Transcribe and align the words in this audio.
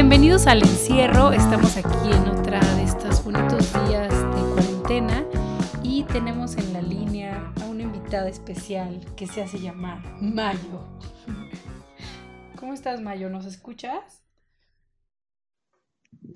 Bienvenidos 0.00 0.46
al 0.46 0.62
encierro. 0.62 1.32
Estamos 1.32 1.76
aquí 1.76 2.12
en 2.12 2.28
otra 2.28 2.60
de 2.76 2.84
estos 2.84 3.24
bonitos 3.24 3.72
días 3.88 4.12
de 4.12 4.54
cuarentena 4.54 5.26
y 5.82 6.04
tenemos 6.04 6.56
en 6.56 6.72
la 6.72 6.80
línea 6.80 7.52
a 7.60 7.64
una 7.64 7.82
invitada 7.82 8.28
especial 8.28 9.00
que 9.16 9.26
se 9.26 9.42
hace 9.42 9.58
llamar 9.58 10.00
Mayo. 10.22 10.86
¿Cómo 12.60 12.74
estás, 12.74 13.00
Mayo? 13.00 13.28
¿Nos 13.28 13.44
escuchas? 13.44 14.22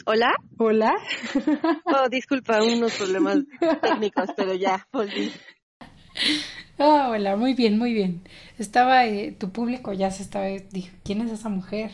Hola. 0.06 0.34
Hola. 0.58 0.96
Oh, 1.84 2.08
disculpa, 2.08 2.60
unos 2.64 2.94
problemas 2.94 3.38
técnicos, 3.80 4.30
pero 4.36 4.54
ya, 4.54 4.88
volví. 4.92 5.32
Ah, 6.80 7.10
hola, 7.10 7.36
muy 7.36 7.54
bien, 7.54 7.78
muy 7.78 7.92
bien. 7.92 8.22
Estaba, 8.58 9.06
eh, 9.06 9.30
tu 9.30 9.52
público 9.52 9.92
ya 9.92 10.10
se 10.10 10.24
estaba, 10.24 10.46
dijo, 10.46 10.90
¿quién 11.04 11.20
es 11.20 11.30
esa 11.30 11.48
mujer? 11.48 11.92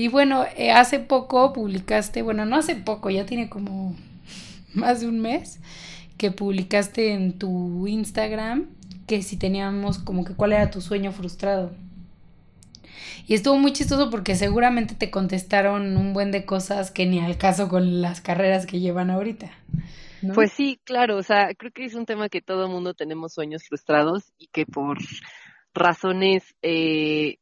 Y 0.00 0.08
bueno, 0.08 0.46
eh, 0.56 0.70
hace 0.70 0.98
poco 0.98 1.52
publicaste, 1.52 2.22
bueno, 2.22 2.46
no 2.46 2.56
hace 2.56 2.74
poco, 2.74 3.10
ya 3.10 3.26
tiene 3.26 3.50
como 3.50 3.94
más 4.72 5.02
de 5.02 5.08
un 5.08 5.20
mes 5.20 5.60
que 6.16 6.30
publicaste 6.30 7.12
en 7.12 7.38
tu 7.38 7.86
Instagram 7.86 8.64
que 9.06 9.20
si 9.20 9.36
teníamos 9.36 9.98
como 9.98 10.24
que 10.24 10.32
cuál 10.34 10.54
era 10.54 10.70
tu 10.70 10.80
sueño 10.80 11.12
frustrado. 11.12 11.72
Y 13.26 13.34
estuvo 13.34 13.58
muy 13.58 13.74
chistoso 13.74 14.08
porque 14.08 14.36
seguramente 14.36 14.94
te 14.94 15.10
contestaron 15.10 15.98
un 15.98 16.14
buen 16.14 16.30
de 16.30 16.46
cosas 16.46 16.90
que 16.90 17.04
ni 17.04 17.20
al 17.20 17.36
caso 17.36 17.68
con 17.68 18.00
las 18.00 18.22
carreras 18.22 18.64
que 18.64 18.80
llevan 18.80 19.10
ahorita. 19.10 19.50
Pues 20.32 20.50
sí, 20.50 20.80
claro, 20.84 21.18
o 21.18 21.22
sea, 21.22 21.54
creo 21.54 21.72
que 21.72 21.84
es 21.84 21.94
un 21.94 22.06
tema 22.06 22.30
que 22.30 22.40
todo 22.40 22.68
mundo 22.68 22.94
tenemos 22.94 23.34
sueños 23.34 23.64
frustrados 23.68 24.32
y 24.38 24.46
que 24.46 24.64
por 24.64 24.96
razones 25.74 26.54
eh, 26.62 27.36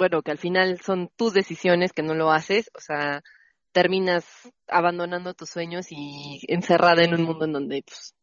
bueno, 0.00 0.22
que 0.22 0.30
al 0.30 0.38
final 0.38 0.80
son 0.80 1.10
tus 1.14 1.34
decisiones 1.34 1.92
que 1.92 2.02
no 2.02 2.14
lo 2.14 2.32
haces, 2.32 2.70
o 2.74 2.80
sea, 2.80 3.22
terminas 3.70 4.24
abandonando 4.66 5.34
tus 5.34 5.50
sueños 5.50 5.88
y 5.90 6.40
encerrada 6.48 7.04
en 7.04 7.12
un 7.12 7.24
mundo 7.24 7.44
en 7.44 7.52
donde 7.52 7.82
pues, 7.86 8.14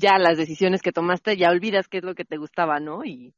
ya 0.00 0.16
las 0.16 0.38
decisiones 0.38 0.80
que 0.80 0.92
tomaste 0.92 1.36
ya 1.36 1.50
olvidas 1.50 1.88
qué 1.88 1.98
es 1.98 2.04
lo 2.04 2.14
que 2.14 2.24
te 2.24 2.36
gustaba, 2.36 2.78
¿no? 2.78 3.04
Y, 3.04 3.34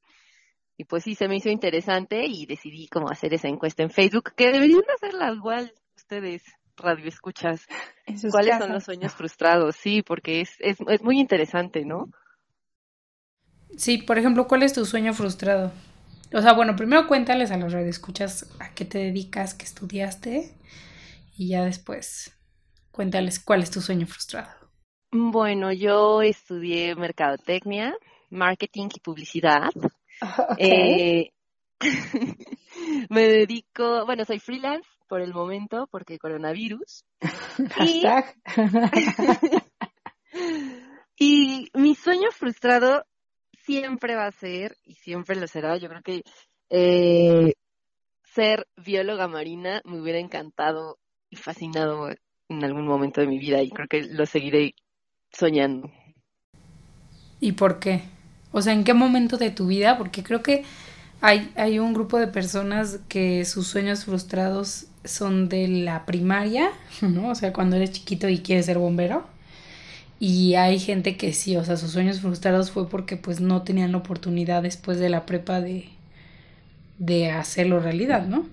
y 0.76 0.84
pues 0.84 1.04
sí, 1.04 1.14
se 1.14 1.26
me 1.26 1.36
hizo 1.36 1.48
interesante 1.48 2.26
y 2.26 2.44
decidí 2.44 2.86
como 2.86 3.08
hacer 3.08 3.32
esa 3.32 3.48
encuesta 3.48 3.82
en 3.82 3.90
Facebook, 3.90 4.34
que 4.36 4.52
deberían 4.52 4.82
hacerla 4.94 5.32
igual 5.32 5.72
ustedes, 5.96 6.42
radio 6.76 7.08
escuchas. 7.08 7.66
¿Cuáles 8.30 8.58
son 8.58 8.74
los 8.74 8.84
sueños 8.84 9.14
frustrados? 9.14 9.74
Sí, 9.74 10.02
porque 10.02 10.42
es, 10.42 10.50
es, 10.58 10.76
es 10.86 11.02
muy 11.02 11.18
interesante, 11.18 11.86
¿no? 11.86 12.10
Sí, 13.78 13.96
por 13.96 14.18
ejemplo, 14.18 14.46
¿cuál 14.46 14.64
es 14.64 14.74
tu 14.74 14.84
sueño 14.84 15.14
frustrado? 15.14 15.72
O 16.32 16.40
sea, 16.40 16.52
bueno, 16.52 16.76
primero 16.76 17.06
cuéntales 17.06 17.50
a 17.50 17.56
los 17.56 17.74
escuchas 17.74 18.48
a 18.60 18.72
qué 18.74 18.84
te 18.84 18.98
dedicas, 18.98 19.54
qué 19.54 19.64
estudiaste 19.64 20.54
y 21.36 21.48
ya 21.48 21.64
después 21.64 22.36
cuéntales 22.90 23.40
cuál 23.40 23.62
es 23.62 23.70
tu 23.70 23.80
sueño 23.80 24.06
frustrado. 24.06 24.50
Bueno, 25.10 25.72
yo 25.72 26.22
estudié 26.22 26.94
mercadotecnia, 26.94 27.94
marketing 28.30 28.88
y 28.94 29.00
publicidad. 29.00 29.70
Eh, 30.58 31.30
me 33.08 33.22
dedico, 33.22 34.04
bueno, 34.04 34.26
soy 34.26 34.38
freelance 34.38 34.86
por 35.08 35.22
el 35.22 35.32
momento 35.32 35.88
porque 35.90 36.18
coronavirus. 36.18 37.06
y 41.18 41.70
mi 41.72 41.94
sueño 41.94 42.30
frustrado 42.32 43.06
siempre 43.64 44.14
va 44.14 44.26
a 44.26 44.32
ser 44.32 44.76
y 44.84 44.94
siempre 44.94 45.36
lo 45.36 45.46
será. 45.46 45.76
Yo 45.76 45.88
creo 45.88 46.02
que 46.02 46.22
eh, 46.70 47.52
ser 48.24 48.66
bióloga 48.76 49.28
marina 49.28 49.80
me 49.84 50.00
hubiera 50.00 50.18
encantado 50.18 50.98
y 51.30 51.36
fascinado 51.36 52.08
en 52.48 52.64
algún 52.64 52.86
momento 52.86 53.20
de 53.20 53.26
mi 53.26 53.38
vida 53.38 53.62
y 53.62 53.70
creo 53.70 53.88
que 53.88 54.02
lo 54.02 54.26
seguiré 54.26 54.74
soñando. 55.32 55.90
¿Y 57.40 57.52
por 57.52 57.78
qué? 57.78 58.02
O 58.52 58.62
sea, 58.62 58.72
¿en 58.72 58.84
qué 58.84 58.94
momento 58.94 59.36
de 59.36 59.50
tu 59.50 59.66
vida? 59.66 59.96
Porque 59.96 60.22
creo 60.22 60.42
que 60.42 60.64
hay, 61.20 61.52
hay 61.54 61.78
un 61.78 61.94
grupo 61.94 62.18
de 62.18 62.26
personas 62.26 63.00
que 63.08 63.44
sus 63.44 63.66
sueños 63.66 64.04
frustrados 64.04 64.86
son 65.04 65.48
de 65.48 65.68
la 65.68 66.04
primaria, 66.04 66.70
¿no? 67.00 67.30
O 67.30 67.34
sea, 67.34 67.52
cuando 67.52 67.76
eres 67.76 67.92
chiquito 67.92 68.28
y 68.28 68.40
quieres 68.40 68.66
ser 68.66 68.78
bombero 68.78 69.24
y 70.22 70.54
hay 70.54 70.78
gente 70.78 71.16
que 71.16 71.32
sí, 71.32 71.56
o 71.56 71.64
sea, 71.64 71.78
sus 71.78 71.92
sueños 71.92 72.20
frustrados 72.20 72.70
fue 72.70 72.90
porque 72.90 73.16
pues 73.16 73.40
no 73.40 73.62
tenían 73.62 73.94
oportunidad 73.94 74.62
después 74.62 74.98
de 74.98 75.08
la 75.08 75.24
prepa 75.24 75.62
de, 75.62 75.88
de 76.98 77.30
hacerlo 77.30 77.80
realidad, 77.80 78.26
¿no? 78.26 78.46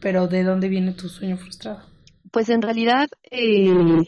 Pero 0.00 0.28
¿de 0.28 0.42
dónde 0.42 0.68
viene 0.68 0.92
tu 0.92 1.08
sueño 1.08 1.38
frustrado? 1.38 1.82
Pues 2.30 2.50
en 2.50 2.60
realidad, 2.60 3.08
eh, 3.30 4.04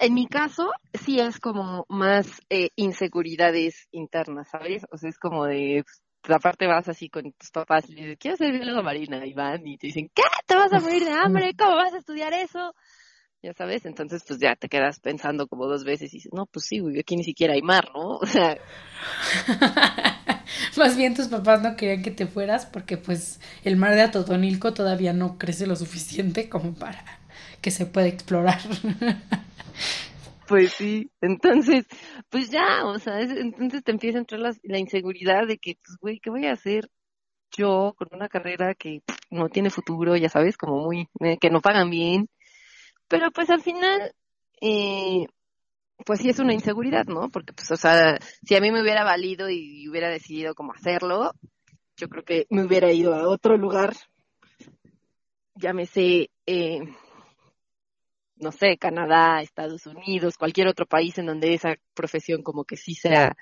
en 0.00 0.14
mi 0.14 0.26
caso, 0.26 0.70
sí 0.92 1.18
es 1.18 1.40
como 1.40 1.86
más 1.88 2.42
eh, 2.50 2.68
inseguridades 2.76 3.88
internas, 3.92 4.48
¿sabes? 4.50 4.84
O 4.92 4.98
sea, 4.98 5.08
es 5.08 5.18
como 5.18 5.46
de, 5.46 5.82
pues, 6.20 6.36
aparte 6.36 6.66
vas 6.66 6.90
así 6.90 7.08
con 7.08 7.32
tus 7.32 7.50
papás 7.50 7.88
y 7.88 7.94
dices, 7.94 8.18
quiero 8.20 8.36
ser 8.36 8.52
bióloga 8.52 8.82
marina, 8.82 9.24
y 9.24 9.32
van 9.32 9.66
y 9.66 9.78
te 9.78 9.86
dicen, 9.86 10.10
¿qué? 10.14 10.24
¿Te 10.46 10.56
vas 10.56 10.72
a 10.74 10.80
morir 10.80 11.04
de 11.06 11.12
hambre? 11.12 11.54
¿Cómo 11.56 11.76
vas 11.76 11.94
a 11.94 11.98
estudiar 11.98 12.34
eso? 12.34 12.74
Ya 13.46 13.54
sabes, 13.54 13.86
entonces 13.86 14.24
pues 14.26 14.40
ya 14.40 14.56
te 14.56 14.68
quedas 14.68 14.98
pensando 14.98 15.46
como 15.46 15.66
dos 15.66 15.84
veces 15.84 16.12
y 16.12 16.16
dices, 16.16 16.32
no, 16.32 16.46
pues 16.46 16.66
sí, 16.66 16.80
güey, 16.80 16.98
aquí 16.98 17.14
ni 17.14 17.22
siquiera 17.22 17.54
hay 17.54 17.62
mar, 17.62 17.90
¿no? 17.94 18.16
O 18.20 18.26
sea... 18.26 18.58
Más 20.76 20.96
bien 20.96 21.14
tus 21.14 21.28
papás 21.28 21.62
no 21.62 21.76
querían 21.76 22.02
que 22.02 22.10
te 22.10 22.26
fueras 22.26 22.66
porque 22.66 22.96
pues 22.96 23.40
el 23.62 23.76
mar 23.76 23.94
de 23.94 24.02
Atotonilco 24.02 24.74
todavía 24.74 25.12
no 25.12 25.38
crece 25.38 25.66
lo 25.66 25.76
suficiente 25.76 26.48
como 26.48 26.74
para 26.74 27.04
que 27.60 27.70
se 27.70 27.86
pueda 27.86 28.08
explorar. 28.08 28.58
Pues 30.48 30.74
sí, 30.74 31.10
entonces, 31.20 31.86
pues 32.30 32.50
ya, 32.50 32.86
o 32.86 33.00
sea, 33.00 33.20
entonces 33.20 33.82
te 33.82 33.90
empieza 33.90 34.18
a 34.18 34.20
entrar 34.20 34.40
la, 34.40 34.54
la 34.62 34.78
inseguridad 34.78 35.44
de 35.44 35.58
que, 35.58 35.74
pues, 35.84 35.98
güey, 36.00 36.20
¿qué 36.20 36.30
voy 36.30 36.46
a 36.46 36.52
hacer 36.52 36.88
yo 37.50 37.94
con 37.98 38.06
una 38.12 38.28
carrera 38.28 38.76
que 38.76 39.02
no 39.28 39.48
tiene 39.48 39.70
futuro, 39.70 40.16
ya 40.16 40.28
sabes, 40.28 40.56
como 40.56 40.78
muy, 40.84 41.08
eh, 41.18 41.38
que 41.40 41.50
no 41.50 41.60
pagan 41.60 41.90
bien, 41.90 42.28
pero 43.08 43.30
pues 43.30 43.50
al 43.50 43.62
final, 43.62 44.14
eh, 44.60 45.26
pues 46.04 46.20
sí 46.20 46.28
es 46.28 46.38
una 46.38 46.54
inseguridad, 46.54 47.06
¿no? 47.06 47.30
Porque 47.30 47.52
pues, 47.52 47.70
o 47.70 47.76
sea, 47.76 48.18
si 48.44 48.54
a 48.54 48.60
mí 48.60 48.70
me 48.70 48.82
hubiera 48.82 49.04
valido 49.04 49.48
y 49.48 49.88
hubiera 49.88 50.08
decidido 50.08 50.54
cómo 50.54 50.72
hacerlo, 50.72 51.32
yo 51.96 52.08
creo 52.08 52.24
que 52.24 52.46
me 52.50 52.64
hubiera 52.64 52.92
ido 52.92 53.14
a 53.14 53.28
otro 53.28 53.56
lugar, 53.56 53.94
llámese, 55.54 56.30
eh, 56.46 56.80
no 58.36 58.52
sé, 58.52 58.76
Canadá, 58.76 59.40
Estados 59.40 59.86
Unidos, 59.86 60.36
cualquier 60.36 60.68
otro 60.68 60.86
país 60.86 61.16
en 61.18 61.26
donde 61.26 61.54
esa 61.54 61.76
profesión 61.94 62.42
como 62.42 62.64
que 62.64 62.76
sí 62.76 62.94
sea, 62.94 63.34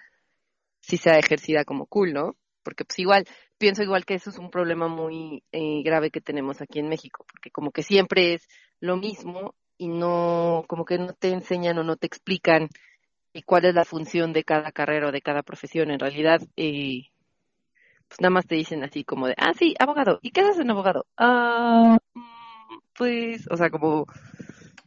sí 0.81 0.97
sea 0.97 1.19
ejercida 1.19 1.65
como 1.65 1.87
cool, 1.87 2.13
¿no? 2.13 2.37
Porque 2.63 2.85
pues 2.85 2.99
igual, 3.01 3.27
pienso 3.65 3.83
igual 3.83 4.05
que 4.05 4.13
eso 4.13 4.29
es 4.29 4.37
un 4.37 4.51
problema 4.51 4.89
muy 4.89 5.43
eh, 5.51 5.83
grave 5.83 6.11
que 6.11 6.21
tenemos 6.21 6.61
aquí 6.61 6.81
en 6.81 6.89
México, 6.91 7.25
porque 7.27 7.51
como 7.51 7.71
que 7.71 7.83
siempre 7.83 8.35
es 8.35 8.47
lo 8.79 8.99
mismo 8.99 9.55
y 9.79 9.89
no, 9.89 10.67
como 10.69 10.85
que 10.85 10.99
no 10.99 11.15
te 11.15 11.31
enseñan 11.31 11.79
o 11.79 11.83
no 11.83 11.97
te 11.97 12.07
explican 12.07 12.69
y 13.33 13.41
cuál 13.41 13.65
es 13.65 13.75
la 13.75 13.87
función 13.87 14.35
de 14.35 14.45
cada 14.45 14.71
carrera 14.71 15.09
o 15.09 15.13
de 15.13 15.23
cada 15.23 15.43
profesión. 15.43 15.91
En 15.91 15.99
realidad, 15.99 16.43
eh, 16.59 17.05
pues 18.07 18.21
nada 18.21 18.33
más 18.33 18.47
te 18.47 18.55
dicen 18.55 18.85
así 18.85 19.03
como 19.03 19.29
de, 19.29 19.35
ah, 19.39 19.55
sí, 19.59 19.75
abogado, 19.79 20.19
¿y 20.21 20.31
qué 20.31 20.43
haces 20.43 20.59
en 20.59 20.71
abogado? 20.71 21.07
Ah, 21.17 21.97
pues, 22.99 23.49
o 23.51 23.57
sea, 23.57 23.71
como 23.71 24.05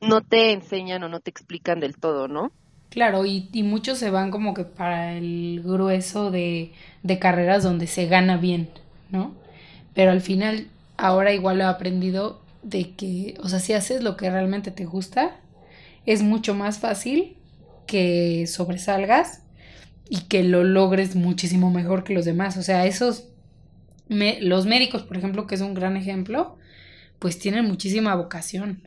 no 0.02 0.22
te 0.22 0.52
enseñan 0.52 1.02
o 1.04 1.10
no 1.10 1.20
te 1.20 1.32
explican 1.32 1.80
del 1.80 1.98
todo, 1.98 2.28
¿no? 2.28 2.52
Claro, 2.98 3.28
y, 3.28 3.48
y 3.54 3.62
muchos 3.62 4.00
se 4.00 4.10
van 4.10 4.32
como 4.32 4.56
que 4.56 4.64
para 4.64 5.14
el 5.14 5.62
grueso 5.64 6.32
de, 6.32 6.72
de 7.04 7.20
carreras 7.20 7.62
donde 7.64 7.86
se 7.86 8.08
gana 8.08 8.38
bien, 8.38 8.70
¿no? 9.12 9.36
Pero 9.94 10.10
al 10.12 10.22
final, 10.22 10.68
ahora 10.98 11.32
igual 11.32 11.60
lo 11.60 11.66
he 11.66 11.68
aprendido, 11.68 12.42
de 12.64 12.96
que, 12.96 13.36
o 13.40 13.50
sea, 13.50 13.60
si 13.60 13.74
haces 13.74 14.02
lo 14.04 14.18
que 14.18 14.32
realmente 14.32 14.72
te 14.72 14.86
gusta, 14.86 15.40
es 16.08 16.24
mucho 16.24 16.56
más 16.56 16.80
fácil 16.80 17.38
que 17.86 18.48
sobresalgas 18.48 19.44
y 20.10 20.22
que 20.24 20.44
lo 20.44 20.64
logres 20.64 21.16
muchísimo 21.16 21.72
mejor 21.72 22.04
que 22.04 22.14
los 22.16 22.26
demás. 22.26 22.58
O 22.58 22.64
sea, 22.64 22.86
esos, 22.88 23.30
los 24.10 24.66
médicos, 24.66 25.04
por 25.04 25.18
ejemplo, 25.18 25.48
que 25.48 25.56
es 25.56 25.62
un 25.62 25.74
gran 25.76 25.98
ejemplo, 25.98 26.58
pues 27.20 27.40
tienen 27.40 27.66
muchísima 27.66 28.16
vocación. 28.16 28.84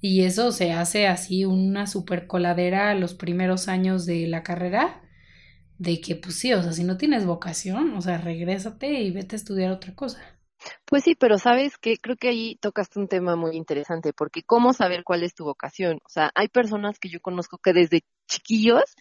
Y 0.00 0.22
eso 0.22 0.52
se 0.52 0.72
hace 0.72 1.06
así 1.06 1.44
una 1.44 1.86
super 1.86 2.26
coladera 2.26 2.94
los 2.94 3.14
primeros 3.14 3.68
años 3.68 4.06
de 4.06 4.26
la 4.28 4.42
carrera, 4.42 5.02
de 5.78 6.00
que 6.00 6.14
pues 6.16 6.36
sí, 6.36 6.52
o 6.52 6.62
sea, 6.62 6.72
si 6.72 6.84
no 6.84 6.96
tienes 6.96 7.26
vocación, 7.26 7.94
o 7.94 8.00
sea, 8.00 8.18
regrésate 8.18 9.00
y 9.00 9.10
vete 9.10 9.36
a 9.36 9.38
estudiar 9.38 9.72
otra 9.72 9.94
cosa. 9.94 10.20
Pues 10.84 11.04
sí, 11.04 11.14
pero 11.14 11.38
sabes 11.38 11.78
que 11.78 11.98
creo 11.98 12.16
que 12.16 12.28
ahí 12.28 12.56
tocaste 12.60 12.98
un 12.98 13.08
tema 13.08 13.36
muy 13.36 13.56
interesante, 13.56 14.12
porque 14.12 14.42
cómo 14.42 14.72
saber 14.72 15.04
cuál 15.04 15.22
es 15.22 15.34
tu 15.34 15.44
vocación. 15.44 16.00
O 16.04 16.08
sea, 16.08 16.30
hay 16.34 16.48
personas 16.48 16.98
que 16.98 17.08
yo 17.08 17.20
conozco 17.20 17.58
que 17.58 17.72
desde 17.72 18.02
chiquillos 18.26 18.96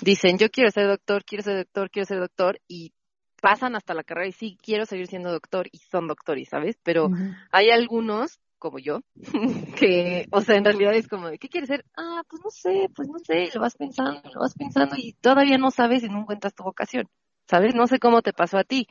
dicen, 0.00 0.38
yo 0.38 0.50
quiero 0.50 0.70
ser 0.70 0.86
doctor, 0.86 1.24
quiero 1.24 1.42
ser 1.42 1.56
doctor, 1.56 1.90
quiero 1.90 2.06
ser 2.06 2.20
doctor, 2.20 2.60
y 2.68 2.92
pasan 3.40 3.76
hasta 3.76 3.92
la 3.92 4.04
carrera 4.04 4.28
y 4.28 4.32
sí 4.32 4.56
quiero 4.62 4.86
seguir 4.86 5.06
siendo 5.06 5.30
doctor 5.30 5.68
y 5.70 5.78
son 5.78 6.08
doctores, 6.08 6.48
¿sabes? 6.48 6.78
Pero 6.82 7.10
hay 7.52 7.70
algunos 7.70 8.40
como 8.64 8.78
yo, 8.78 9.02
que, 9.78 10.26
o 10.30 10.40
sea, 10.40 10.56
en 10.56 10.64
realidad 10.64 10.94
es 10.94 11.06
como, 11.06 11.28
¿qué 11.32 11.50
quieres 11.50 11.68
ser? 11.68 11.84
Ah, 11.98 12.22
pues 12.30 12.40
no 12.42 12.50
sé, 12.50 12.88
pues 12.96 13.10
no 13.10 13.18
sé, 13.18 13.50
lo 13.54 13.60
vas 13.60 13.76
pensando, 13.76 14.22
lo 14.32 14.40
vas 14.40 14.54
pensando 14.54 14.96
y 14.96 15.12
todavía 15.20 15.58
no 15.58 15.70
sabes 15.70 16.02
y 16.02 16.08
no 16.08 16.20
encuentras 16.20 16.54
tu 16.54 16.62
vocación, 16.62 17.06
¿sabes? 17.46 17.74
No 17.74 17.86
sé 17.86 17.98
cómo 17.98 18.22
te 18.22 18.32
pasó 18.32 18.56
a 18.56 18.64
ti. 18.64 18.88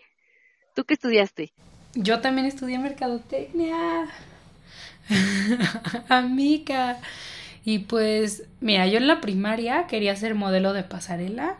¿Tú 0.76 0.84
qué 0.84 0.94
estudiaste? 0.94 1.54
Yo 1.96 2.22
también 2.22 2.46
estudié 2.46 2.78
mercadotecnia. 2.78 4.10
Amiga. 6.08 7.00
Y 7.66 7.80
pues, 7.80 8.44
mira, 8.62 8.86
yo 8.86 9.00
en 9.00 9.08
la 9.08 9.22
primaria 9.22 9.88
quería 9.88 10.16
ser 10.16 10.36
modelo 10.36 10.74
de 10.74 10.84
pasarela. 10.84 11.56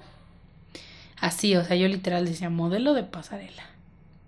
Así, 1.20 1.56
o 1.56 1.64
sea, 1.64 1.76
yo 1.76 1.88
literal 1.88 2.26
decía 2.26 2.52
modelo 2.52 2.94
de 2.94 3.06
pasarela. 3.06 3.64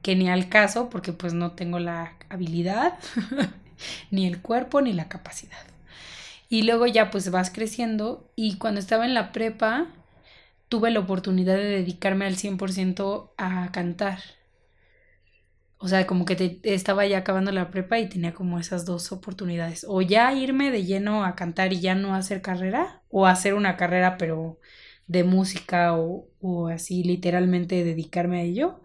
Que 0.02 0.16
ni 0.16 0.28
al 0.28 0.50
caso, 0.50 0.90
porque 0.90 1.14
pues 1.14 1.34
no 1.34 1.52
tengo 1.52 1.78
la 1.78 2.14
habilidad, 2.30 2.98
ni 4.12 4.27
el 4.27 4.42
cuerpo, 4.42 4.81
ni 4.81 4.94
la 4.94 5.07
capacidad. 5.10 5.57
Y 6.50 6.63
luego 6.63 6.86
ya 6.88 7.12
pues 7.12 7.31
vas 7.31 7.50
creciendo 7.50 8.31
y 8.36 8.57
cuando 8.57 8.80
estaba 8.80 9.06
en 9.06 9.13
la 9.13 9.31
prepa 9.31 9.88
tuve 10.69 10.92
la 10.92 11.00
oportunidad 11.00 11.56
de 11.56 11.63
dedicarme 11.66 12.25
al 12.25 12.36
100% 12.38 13.31
a 13.38 13.72
cantar. 13.72 14.19
O 15.77 15.88
sea, 15.88 16.07
como 16.07 16.25
que 16.25 16.36
te, 16.36 16.60
estaba 16.74 17.06
ya 17.06 17.19
acabando 17.19 17.51
la 17.51 17.69
prepa 17.69 18.00
y 18.00 18.10
tenía 18.10 18.33
como 18.33 18.60
esas 18.60 18.86
dos 18.86 19.12
oportunidades. 19.12 19.86
O 19.88 20.01
ya 20.01 20.33
irme 20.33 20.72
de 20.72 20.83
lleno 20.86 21.24
a 21.25 21.36
cantar 21.36 21.74
y 21.74 21.81
ya 21.81 21.95
no 21.95 22.16
hacer 22.16 22.42
carrera, 22.42 23.04
o 23.10 23.27
hacer 23.27 23.54
una 23.54 23.77
carrera 23.77 24.18
pero 24.18 24.60
de 25.07 25.24
música 25.24 25.95
o, 25.95 26.27
o 26.42 26.68
así 26.69 27.04
literalmente 27.04 27.83
dedicarme 27.83 28.39
a 28.39 28.44
ello. 28.44 28.81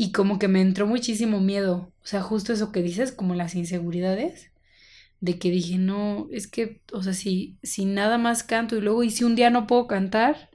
Y 0.00 0.12
como 0.12 0.38
que 0.38 0.46
me 0.46 0.60
entró 0.60 0.86
muchísimo 0.86 1.40
miedo. 1.40 1.92
O 2.04 2.06
sea, 2.06 2.22
justo 2.22 2.52
eso 2.52 2.70
que 2.70 2.82
dices, 2.82 3.10
como 3.10 3.34
las 3.34 3.56
inseguridades. 3.56 4.52
De 5.20 5.40
que 5.40 5.50
dije, 5.50 5.76
no, 5.76 6.28
es 6.30 6.46
que, 6.46 6.82
o 6.92 7.02
sea, 7.02 7.14
si, 7.14 7.58
si 7.64 7.84
nada 7.84 8.16
más 8.16 8.44
canto 8.44 8.76
y 8.76 8.80
luego, 8.80 9.02
y 9.02 9.10
si 9.10 9.24
un 9.24 9.34
día 9.34 9.50
no 9.50 9.66
puedo 9.66 9.88
cantar, 9.88 10.50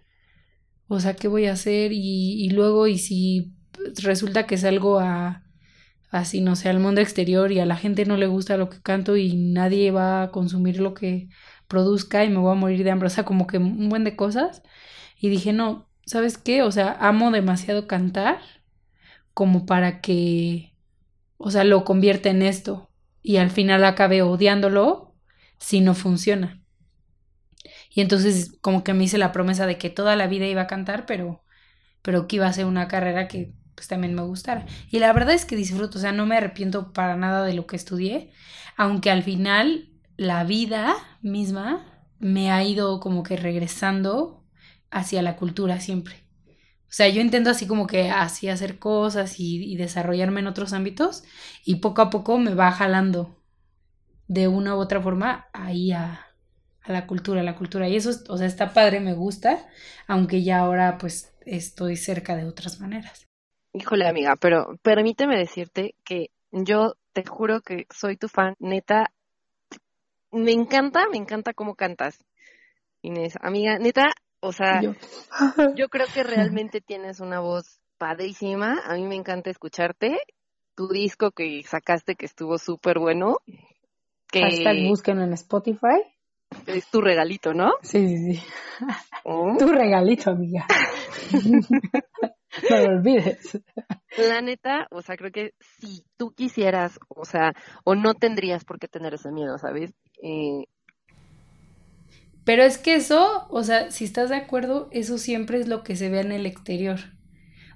o 0.88 1.02
sea, 1.02 1.16
¿qué 1.16 1.28
voy 1.28 1.48
a 1.48 1.54
hacer? 1.54 1.92
Y, 1.92 2.46
y 2.46 2.52
luego, 2.52 2.88
y 2.88 2.98
si 2.98 3.54
resulta 4.02 4.48
que 4.48 4.58
salgo 4.58 5.00
a 5.00 5.44
así, 6.10 6.42
no 6.42 6.56
sé, 6.56 6.70
al 6.70 6.80
mundo 6.80 7.02
exterior 7.02 7.52
y 7.52 7.60
a 7.60 7.66
la 7.66 7.76
gente 7.76 8.06
no 8.06 8.18
le 8.18 8.28
gusta 8.28 8.56
lo 8.58 8.70
que 8.70 8.82
canto 8.82 9.18
y 9.18 9.36
nadie 9.36 9.92
va 9.92 10.24
a 10.24 10.32
consumir 10.32 10.80
lo 10.80 10.94
que 10.94 11.28
produzca 11.68 12.24
y 12.24 12.30
me 12.30 12.38
voy 12.38 12.54
a 12.54 12.56
morir 12.56 12.84
de 12.86 12.92
hambre, 12.92 13.08
o 13.08 13.10
sea, 13.10 13.26
como 13.26 13.48
que 13.48 13.58
un 13.58 13.90
buen 13.90 14.06
de 14.06 14.16
cosas. 14.16 14.64
Y 15.20 15.30
dije, 15.30 15.54
no, 15.54 15.90
¿sabes 16.06 16.38
qué? 16.38 16.64
O 16.64 16.72
sea, 16.72 16.94
amo 17.02 17.32
demasiado 17.32 17.88
cantar 17.88 18.40
como 19.34 19.66
para 19.66 20.02
que, 20.02 20.76
o 21.38 21.52
sea, 21.52 21.64
lo 21.64 21.84
convierta 21.86 22.30
en 22.30 22.42
esto 22.42 22.90
y 23.22 23.38
al 23.38 23.50
final 23.50 23.84
acabe 23.86 24.22
odiándolo 24.22 25.16
si 25.58 25.82
no 25.82 25.94
funciona. 25.96 26.62
Y 27.90 28.02
entonces 28.02 28.58
como 28.62 28.84
que 28.84 28.94
me 28.94 29.06
hice 29.06 29.18
la 29.18 29.32
promesa 29.32 29.66
de 29.68 29.78
que 29.78 29.90
toda 29.90 30.16
la 30.16 30.28
vida 30.28 30.48
iba 30.48 30.64
a 30.64 30.68
cantar, 30.68 31.06
pero, 31.06 31.44
pero 32.02 32.28
que 32.28 32.38
iba 32.38 32.48
a 32.48 32.54
ser 32.54 32.66
una 32.66 32.88
carrera 32.88 33.28
que 33.28 33.54
pues 33.76 33.88
también 33.88 34.14
me 34.14 34.22
gustara. 34.22 34.66
Y 34.90 35.00
la 35.00 35.14
verdad 35.14 35.34
es 35.34 35.46
que 35.46 35.56
disfruto, 35.56 35.98
o 35.98 36.02
sea, 36.02 36.12
no 36.12 36.26
me 36.26 36.38
arrepiento 36.38 36.94
para 36.94 37.16
nada 37.16 37.44
de 37.44 37.54
lo 37.54 37.66
que 37.66 37.76
estudié, 37.76 38.32
aunque 38.78 39.10
al 39.12 39.24
final 39.24 39.90
la 40.18 40.44
vida 40.44 40.96
misma 41.22 42.08
me 42.20 42.52
ha 42.52 42.64
ido 42.64 43.00
como 43.00 43.24
que 43.24 43.36
regresando 43.36 44.46
hacia 44.92 45.22
la 45.22 45.36
cultura 45.36 45.80
siempre. 45.80 46.23
O 46.94 46.96
sea, 46.96 47.10
yo 47.10 47.22
intento 47.22 47.50
así 47.50 47.66
como 47.66 47.88
que 47.88 48.12
así 48.12 48.50
hacer 48.50 48.78
cosas 48.78 49.40
y, 49.40 49.76
desarrollarme 49.78 50.42
en 50.42 50.46
otros 50.46 50.74
ámbitos 50.74 51.24
y 51.66 51.78
poco 51.78 52.04
a 52.04 52.12
poco 52.12 52.38
me 52.38 52.54
va 52.54 52.72
jalando 52.72 53.36
de 54.28 54.48
una 54.48 54.76
u 54.76 54.78
otra 54.78 55.02
forma 55.02 55.48
ahí 55.54 55.92
a, 55.92 56.28
a 56.84 56.92
la 56.92 57.08
cultura, 57.08 57.42
a 57.42 57.44
la 57.44 57.56
cultura. 57.56 57.90
Y 57.90 57.96
eso, 57.96 58.12
o 58.30 58.38
sea, 58.38 58.46
está 58.46 58.74
padre, 58.74 59.00
me 59.00 59.16
gusta, 59.16 59.68
aunque 60.06 60.44
ya 60.44 60.60
ahora 60.60 61.00
pues 61.00 61.34
estoy 61.48 61.98
cerca 61.98 62.36
de 62.36 62.46
otras 62.46 62.80
maneras. 62.80 63.26
Híjole, 63.74 64.08
amiga, 64.08 64.36
pero 64.36 64.78
permíteme 64.84 65.36
decirte 65.36 65.96
que 66.04 66.30
yo 66.52 66.94
te 67.12 67.26
juro 67.26 67.62
que 67.62 67.88
soy 67.90 68.18
tu 68.18 68.28
fan, 68.28 68.54
neta. 68.60 69.12
Me 70.32 70.52
encanta, 70.52 71.08
me 71.10 71.18
encanta 71.18 71.56
cómo 71.56 71.74
cantas, 71.74 72.24
Inés. 73.02 73.34
Amiga, 73.42 73.80
neta, 73.80 74.14
o 74.44 74.52
sea, 74.52 74.82
yo, 75.76 75.88
creo 75.88 76.06
que 76.14 76.22
realmente 76.22 76.82
tienes 76.82 77.22
una 77.22 77.40
voz 77.40 77.80
padrísima. 77.98 78.82
A 78.86 78.96
mí 78.96 79.04
me 79.04 79.16
encanta 79.16 79.50
escucharte. 79.50 80.20
Tu 80.76 80.90
disco 80.90 81.32
que 81.32 81.64
sacaste 81.64 82.16
que 82.16 82.26
estuvo 82.26 82.58
súper 82.58 83.00
bueno. 83.00 83.38
Que... 84.30 84.42
Hashtag 84.42 84.90
búsquenlo 84.90 85.24
en 85.24 85.34
Spotify. 85.34 86.04
Es 86.68 86.90
tu 86.92 87.00
regalito, 87.00 87.54
¿no? 87.54 87.72
Sí, 87.82 88.06
sí, 88.06 88.34
sí. 88.34 88.44
Oh. 89.26 89.56
Tu 89.58 89.66
regalito, 89.70 90.32
amiga. 90.32 90.68
no 92.70 92.78
lo 92.78 92.98
olvides. 92.98 93.62
La 94.18 94.42
neta, 94.42 94.88
o 94.92 95.02
sea, 95.02 95.16
creo 95.16 95.32
que 95.32 95.54
si 95.60 96.04
tú 96.18 96.34
quisieras, 96.34 97.00
o 97.08 97.24
sea, 97.24 97.54
o 97.86 97.96
no 97.96 98.14
tendrías 98.16 98.66
por 98.66 98.80
qué 98.80 98.90
tener 98.90 99.14
ese 99.14 99.32
miedo, 99.32 99.58
¿sabes? 99.58 99.94
Eh... 100.22 100.66
Pero 102.46 102.64
es 102.64 102.78
que 102.78 102.96
eso, 102.96 103.48
o 103.50 103.64
sea, 103.64 103.92
si 103.92 104.04
estás 104.04 104.30
de 104.30 104.36
acuerdo, 104.36 104.90
eso 104.92 105.18
siempre 105.18 105.60
es 105.60 105.68
lo 105.68 105.84
que 105.84 105.96
se 105.96 106.10
ve 106.10 106.22
en 106.22 106.32
el 106.32 106.46
exterior. 106.46 107.00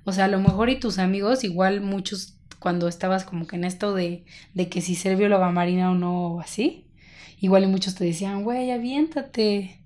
O 0.03 0.11
sea, 0.11 0.25
a 0.25 0.29
lo 0.29 0.39
mejor 0.39 0.69
y 0.69 0.79
tus 0.79 0.99
amigos, 0.99 1.43
igual 1.43 1.81
muchos, 1.81 2.37
cuando 2.59 2.87
estabas 2.87 3.23
como 3.23 3.47
que 3.47 3.55
en 3.55 3.63
esto 3.63 3.93
de, 3.93 4.25
de 4.53 4.69
que 4.69 4.81
si 4.81 4.95
ser 4.95 5.15
bióloga 5.15 5.51
marina 5.51 5.91
o 5.91 5.95
no, 5.95 6.35
o 6.35 6.39
así, 6.41 6.87
igual 7.39 7.63
y 7.63 7.67
muchos 7.67 7.95
te 7.95 8.05
decían, 8.05 8.43
güey, 8.43 8.71
aviéntate. 8.71 9.83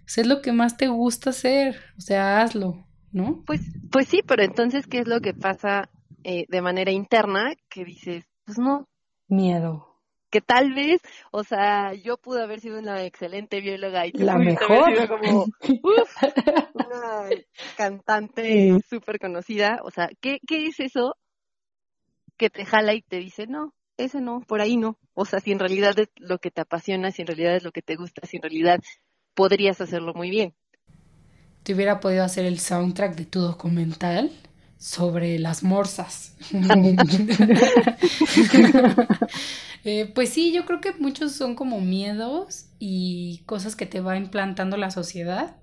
O 0.00 0.08
sea, 0.12 0.22
es 0.22 0.28
lo 0.28 0.42
que 0.42 0.52
más 0.52 0.76
te 0.76 0.88
gusta 0.88 1.30
hacer. 1.30 1.76
O 1.96 2.00
sea, 2.00 2.42
hazlo. 2.42 2.86
¿no? 3.12 3.42
Pues, 3.46 3.60
pues 3.90 4.08
sí, 4.08 4.22
pero 4.26 4.42
entonces, 4.42 4.86
¿qué 4.86 5.00
es 5.00 5.08
lo 5.08 5.20
que 5.20 5.34
pasa 5.34 5.90
eh, 6.24 6.46
de 6.48 6.62
manera 6.62 6.90
interna? 6.90 7.52
Que 7.68 7.84
dices, 7.84 8.24
pues 8.44 8.58
no. 8.58 8.88
Miedo. 9.28 9.89
Que 10.30 10.40
tal 10.40 10.74
vez, 10.74 11.00
o 11.32 11.44
sea, 11.44 11.92
yo 11.94 12.16
pude 12.16 12.42
haber 12.42 12.60
sido 12.60 12.78
una 12.78 13.04
excelente 13.04 13.60
bióloga 13.60 14.06
y 14.06 14.12
la 14.12 14.38
mejor. 14.38 14.94
Sido 14.94 15.08
como, 15.08 15.46
una 16.74 17.28
cantante 17.76 18.78
súper 18.88 19.18
conocida. 19.18 19.80
O 19.82 19.90
sea, 19.90 20.08
¿qué, 20.20 20.38
¿qué 20.46 20.66
es 20.66 20.80
eso 20.80 21.16
que 22.36 22.48
te 22.48 22.64
jala 22.64 22.94
y 22.94 23.02
te 23.02 23.16
dice, 23.16 23.46
no, 23.46 23.74
ese 23.96 24.20
no, 24.20 24.40
por 24.46 24.60
ahí 24.60 24.76
no? 24.76 24.98
O 25.14 25.24
sea, 25.24 25.40
si 25.40 25.52
en 25.52 25.58
realidad 25.58 25.98
es 25.98 26.08
lo 26.16 26.38
que 26.38 26.50
te 26.50 26.60
apasiona, 26.60 27.10
si 27.10 27.22
en 27.22 27.28
realidad 27.28 27.56
es 27.56 27.64
lo 27.64 27.72
que 27.72 27.82
te 27.82 27.96
gusta, 27.96 28.26
si 28.26 28.36
en 28.36 28.42
realidad 28.42 28.80
podrías 29.34 29.80
hacerlo 29.80 30.14
muy 30.14 30.30
bien 30.30 30.54
te 31.62 31.74
hubiera 31.74 32.00
podido 32.00 32.24
hacer 32.24 32.44
el 32.44 32.58
soundtrack 32.58 33.16
de 33.16 33.26
tu 33.26 33.40
documental 33.40 34.32
sobre 34.78 35.38
las 35.38 35.62
morsas. 35.62 36.34
Eh, 39.84 40.10
pues 40.14 40.30
sí, 40.30 40.52
yo 40.52 40.66
creo 40.66 40.80
que 40.80 40.92
muchos 40.92 41.32
son 41.32 41.54
como 41.54 41.80
miedos 41.80 42.66
y 42.78 43.42
cosas 43.46 43.76
que 43.76 43.86
te 43.86 44.00
va 44.00 44.16
implantando 44.16 44.76
la 44.76 44.90
sociedad 44.90 45.56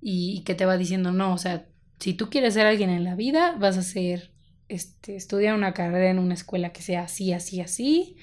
y, 0.00 0.42
que 0.44 0.54
te 0.54 0.66
va 0.66 0.76
diciendo, 0.76 1.12
no, 1.12 1.32
o 1.32 1.38
sea, 1.38 1.66
si 1.98 2.14
tú 2.14 2.28
quieres 2.30 2.54
ser 2.54 2.66
alguien 2.66 2.90
en 2.90 3.04
la 3.04 3.14
vida, 3.14 3.56
vas 3.58 3.78
a 3.78 3.82
ser, 3.82 4.32
este, 4.68 5.16
estudiar 5.16 5.54
una 5.54 5.72
carrera 5.72 6.10
en 6.10 6.18
una 6.18 6.34
escuela 6.34 6.72
que 6.72 6.82
sea 6.82 7.04
así, 7.04 7.32
así, 7.32 7.60
así, 7.60 8.16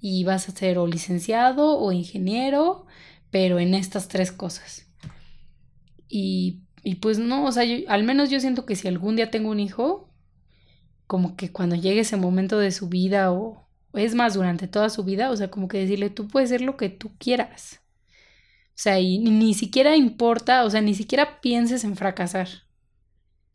y 0.00 0.24
vas 0.24 0.48
a 0.48 0.52
ser 0.52 0.78
o 0.78 0.86
licenciado 0.86 1.78
o 1.78 1.92
ingeniero, 1.92 2.86
pero 3.30 3.58
en 3.58 3.74
estas 3.74 4.08
tres 4.08 4.32
cosas. 4.32 4.86
Y, 6.08 6.62
y 6.82 6.96
pues 6.96 7.18
no, 7.18 7.44
o 7.44 7.52
sea, 7.52 7.64
al 7.88 8.04
menos 8.04 8.30
yo 8.30 8.40
siento 8.40 8.64
que 8.64 8.76
si 8.76 8.88
algún 8.88 9.16
día 9.16 9.30
tengo 9.30 9.50
un 9.50 9.60
hijo, 9.60 10.10
como 11.06 11.36
que 11.36 11.52
cuando 11.52 11.76
llegue 11.76 12.00
ese 12.00 12.16
momento 12.16 12.58
de 12.58 12.72
su 12.72 12.88
vida 12.88 13.32
o, 13.32 13.67
es 13.94 14.14
más 14.14 14.34
durante 14.34 14.68
toda 14.68 14.90
su 14.90 15.04
vida, 15.04 15.30
o 15.30 15.36
sea, 15.36 15.50
como 15.50 15.68
que 15.68 15.78
decirle, 15.78 16.10
tú 16.10 16.28
puedes 16.28 16.50
ser 16.50 16.60
lo 16.60 16.76
que 16.76 16.88
tú 16.88 17.12
quieras. 17.18 17.80
O 18.70 18.80
sea, 18.80 19.00
y 19.00 19.18
ni, 19.18 19.54
siquiera 19.54 19.96
importa, 19.96 20.64
o 20.64 20.70
sea, 20.70 20.80
ni 20.80 20.94
siquiera 20.94 21.40
pienses 21.40 21.84
en 21.84 21.96
fracasar. 21.96 22.48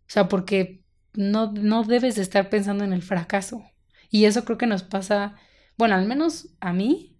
O 0.01 0.09
sea, 0.13 0.27
porque 0.27 0.83
no, 1.13 1.51
no 1.53 1.83
debes 1.83 2.15
de 2.15 2.23
estar 2.23 2.49
pensando 2.49 2.83
en 2.83 2.93
el 2.93 3.01
fracaso. 3.01 3.63
Y 4.09 4.25
eso 4.25 4.43
creo 4.45 4.57
que 4.57 4.67
nos 4.67 4.83
pasa, 4.83 5.35
bueno, 5.77 5.95
al 5.95 6.05
menos 6.05 6.49
a 6.59 6.73
mí, 6.73 7.13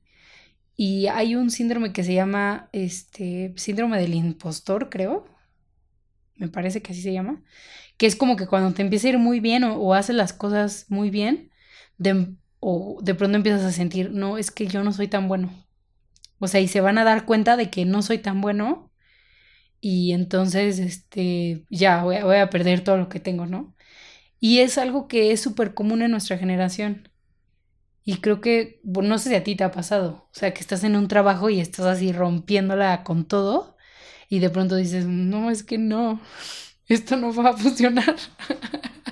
y 0.76 1.08
hay 1.08 1.36
un 1.36 1.52
síndrome 1.52 1.94
que 1.94 2.04
se 2.04 2.14
llama 2.14 2.70
este 2.72 3.54
síndrome 3.58 4.00
del 4.00 4.16
impostor, 4.16 4.90
creo. 4.90 5.26
Me 6.36 6.48
parece 6.48 6.82
que 6.82 6.94
así 6.94 7.02
se 7.02 7.14
llama. 7.14 7.44
Que 7.98 8.08
es 8.08 8.16
como 8.16 8.36
que 8.36 8.48
cuando 8.48 8.74
te 8.74 8.82
empieza 8.82 9.08
a 9.08 9.12
ir 9.12 9.20
muy 9.20 9.40
bien 9.40 9.64
o, 9.64 9.94
haces 9.94 10.16
las 10.16 10.34
cosas 10.34 10.88
muy 10.90 11.10
bien, 11.10 11.52
de, 11.98 12.36
o 12.66 13.00
de 13.02 13.16
pronto 13.16 13.38
empiezas 13.38 13.64
a 13.64 13.72
sentir, 13.72 14.12
no, 14.12 14.38
es 14.38 14.52
que 14.52 14.68
yo 14.68 14.84
no 14.84 14.94
soy 14.94 15.08
tan 15.08 15.28
bueno. 15.28 15.52
O 16.40 16.48
sea, 16.48 16.62
y 16.62 16.68
se 16.68 16.82
van 16.82 16.98
a 16.98 17.04
dar 17.04 17.26
cuenta 17.26 17.58
de 17.58 17.70
que 17.70 17.86
no 17.86 18.02
soy 18.02 18.20
tan 18.20 18.42
bueno. 18.42 18.92
y 19.82 20.14
entonces, 20.14 20.80
este, 20.80 21.66
ya 21.70 22.04
voy 22.04 22.18
a, 22.18 22.50
perder 22.50 22.84
todo 22.84 22.98
lo 22.98 23.10
que 23.10 23.20
tengo, 23.20 23.46
¿no? 23.46 23.76
Y 24.40 24.60
es 24.60 24.78
algo 24.78 25.08
que 25.08 25.32
es 25.32 25.42
súper 25.42 25.74
común 25.74 26.02
en 26.02 26.12
nuestra 26.12 26.38
generación. 26.38 27.10
Y 28.06 28.18
creo 28.18 28.42
que, 28.42 28.82
no 28.84 29.18
sé 29.20 29.30
si 29.30 29.36
a 29.36 29.44
ti 29.44 29.56
te 29.56 29.64
ha 29.64 29.72
pasado, 29.72 30.28
o 30.32 30.34
sea, 30.34 30.54
que 30.54 30.62
estás 30.62 30.84
en 30.84 30.96
un 30.96 31.08
trabajo 31.08 31.50
y 31.50 31.60
estás 31.62 31.86
así 31.86 32.12
rompiéndola 32.14 33.04
con 33.04 33.26
todo 33.26 33.78
y 34.30 34.40
de 34.40 34.50
pronto 34.50 34.76
dices, 34.76 35.06
no, 35.06 35.52
es 35.52 35.64
que 35.64 35.78
no, 35.78 36.22
esto 36.88 37.18
no 37.18 37.34
va 37.34 37.52
a 37.52 37.58
funcionar. 37.58 38.16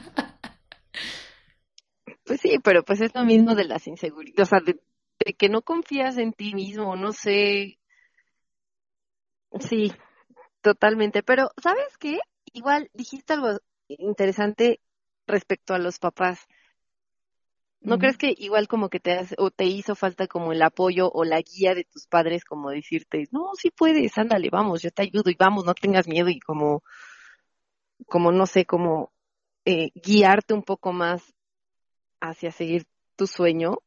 Pues 2.31 2.39
sí, 2.39 2.59
pero 2.63 2.81
pues 2.85 3.01
es 3.01 3.13
lo 3.13 3.25
mismo 3.25 3.55
de 3.55 3.65
las 3.65 3.87
inseguridades, 3.87 4.47
o 4.47 4.49
sea, 4.49 4.61
de, 4.61 4.79
que 5.33 5.49
no 5.49 5.63
confías 5.63 6.17
en 6.17 6.31
ti 6.31 6.55
mismo, 6.55 6.95
no 6.95 7.11
sé. 7.11 7.77
Sí, 9.59 9.91
totalmente, 10.61 11.23
pero 11.23 11.51
¿sabes 11.61 11.97
qué? 11.99 12.19
Igual 12.53 12.89
dijiste 12.93 13.33
algo 13.33 13.59
interesante 13.89 14.79
respecto 15.27 15.73
a 15.73 15.77
los 15.77 15.99
papás. 15.99 16.47
¿No 17.81 17.97
crees 17.97 18.17
que 18.17 18.33
igual 18.37 18.69
como 18.69 18.87
que 18.87 19.01
te 19.01 19.11
hace, 19.11 19.35
o 19.37 19.51
te 19.51 19.65
hizo 19.65 19.93
falta 19.95 20.27
como 20.27 20.53
el 20.53 20.61
apoyo 20.61 21.11
o 21.11 21.25
la 21.25 21.41
guía 21.41 21.75
de 21.75 21.83
tus 21.83 22.07
padres 22.07 22.45
como 22.45 22.69
decirte, 22.69 23.27
no, 23.31 23.55
sí 23.55 23.71
puedes, 23.71 24.17
ándale, 24.17 24.49
vamos, 24.49 24.81
yo 24.81 24.91
te 24.91 25.01
ayudo 25.01 25.29
y 25.29 25.35
vamos, 25.37 25.65
no 25.65 25.73
tengas 25.73 26.07
miedo 26.07 26.29
y 26.29 26.39
como, 26.39 26.81
como 28.07 28.31
no 28.31 28.45
sé, 28.45 28.65
como 28.65 29.11
eh, 29.65 29.91
guiarte 29.95 30.53
un 30.53 30.63
poco 30.63 30.93
más 30.93 31.33
hacia 32.21 32.51
seguir 32.51 32.85
tu 33.17 33.27
sueño? 33.27 33.77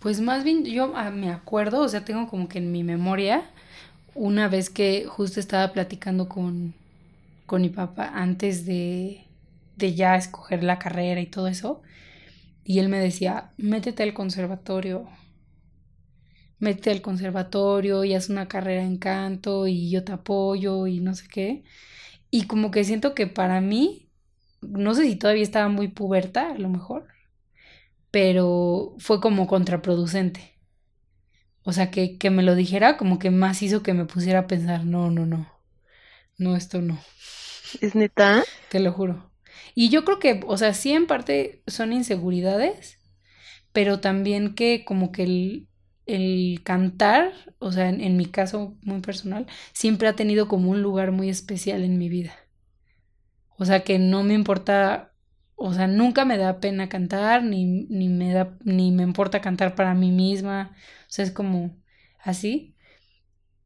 Pues 0.00 0.20
más 0.20 0.44
bien 0.44 0.64
yo 0.64 0.92
ah, 0.96 1.10
me 1.10 1.30
acuerdo, 1.30 1.80
o 1.82 1.88
sea, 1.88 2.04
tengo 2.04 2.28
como 2.28 2.48
que 2.48 2.58
en 2.58 2.70
mi 2.72 2.84
memoria 2.84 3.50
una 4.14 4.48
vez 4.48 4.70
que 4.70 5.06
justo 5.06 5.40
estaba 5.40 5.72
platicando 5.72 6.28
con, 6.28 6.74
con 7.46 7.62
mi 7.62 7.70
papá 7.70 8.10
antes 8.14 8.66
de, 8.66 9.24
de 9.76 9.94
ya 9.94 10.16
escoger 10.16 10.64
la 10.64 10.78
carrera 10.78 11.20
y 11.20 11.26
todo 11.26 11.48
eso 11.48 11.82
y 12.64 12.80
él 12.80 12.88
me 12.90 13.00
decía, 13.00 13.52
métete 13.58 14.04
al 14.04 14.14
conservatorio, 14.14 15.08
métete 16.58 16.90
al 16.90 17.02
conservatorio 17.02 18.04
y 18.04 18.14
haz 18.14 18.28
una 18.30 18.48
carrera 18.48 18.82
en 18.82 18.98
canto 18.98 19.66
y 19.66 19.90
yo 19.90 20.04
te 20.04 20.12
apoyo 20.12 20.86
y 20.86 21.00
no 21.00 21.14
sé 21.14 21.28
qué. 21.28 21.64
Y 22.30 22.46
como 22.46 22.70
que 22.72 22.84
siento 22.84 23.14
que 23.14 23.26
para 23.28 23.60
mí, 23.62 24.07
no 24.60 24.94
sé 24.94 25.04
si 25.04 25.16
todavía 25.16 25.42
estaba 25.42 25.68
muy 25.68 25.88
puberta, 25.88 26.50
a 26.50 26.58
lo 26.58 26.68
mejor, 26.68 27.06
pero 28.10 28.94
fue 28.98 29.20
como 29.20 29.46
contraproducente. 29.46 30.54
O 31.62 31.72
sea, 31.72 31.90
que, 31.90 32.16
que 32.18 32.30
me 32.30 32.42
lo 32.42 32.54
dijera 32.54 32.96
como 32.96 33.18
que 33.18 33.30
más 33.30 33.62
hizo 33.62 33.82
que 33.82 33.94
me 33.94 34.06
pusiera 34.06 34.40
a 34.40 34.46
pensar, 34.46 34.84
no, 34.84 35.10
no, 35.10 35.26
no, 35.26 35.48
no, 36.38 36.56
esto 36.56 36.80
no. 36.80 36.98
¿Es 37.80 37.94
neta? 37.94 38.42
Te 38.70 38.80
lo 38.80 38.92
juro. 38.92 39.30
Y 39.74 39.90
yo 39.90 40.04
creo 40.04 40.18
que, 40.18 40.40
o 40.46 40.56
sea, 40.56 40.74
sí 40.74 40.92
en 40.92 41.06
parte 41.06 41.62
son 41.66 41.92
inseguridades, 41.92 42.98
pero 43.72 44.00
también 44.00 44.54
que 44.54 44.84
como 44.84 45.12
que 45.12 45.24
el, 45.24 45.68
el 46.06 46.62
cantar, 46.64 47.32
o 47.58 47.70
sea, 47.70 47.88
en, 47.88 48.00
en, 48.00 48.16
mi 48.16 48.26
caso 48.26 48.76
muy 48.82 49.00
personal, 49.00 49.46
siempre 49.72 50.08
ha 50.08 50.16
tenido 50.16 50.48
como 50.48 50.70
un 50.70 50.82
lugar 50.82 51.12
muy 51.12 51.28
especial 51.28 51.84
en 51.84 51.98
mi 51.98 52.08
vida. 52.08 52.32
O 53.58 53.64
sea, 53.64 53.84
que 53.84 53.98
no 53.98 54.22
me 54.24 54.34
importa, 54.34 55.14
o 55.56 55.72
sea, 55.74 55.86
nunca 55.88 56.24
me 56.24 56.38
da 56.38 56.60
pena 56.60 56.88
cantar, 56.88 57.42
ni, 57.44 57.64
ni 57.88 58.08
me 58.08 58.32
da, 58.32 58.56
ni 58.64 58.92
me 58.92 59.02
importa 59.02 59.40
cantar 59.40 59.74
para 59.74 59.94
mí 59.94 60.12
misma. 60.12 60.72
O 60.74 61.06
sea, 61.08 61.24
es 61.24 61.32
como 61.32 61.76
así. 62.20 62.76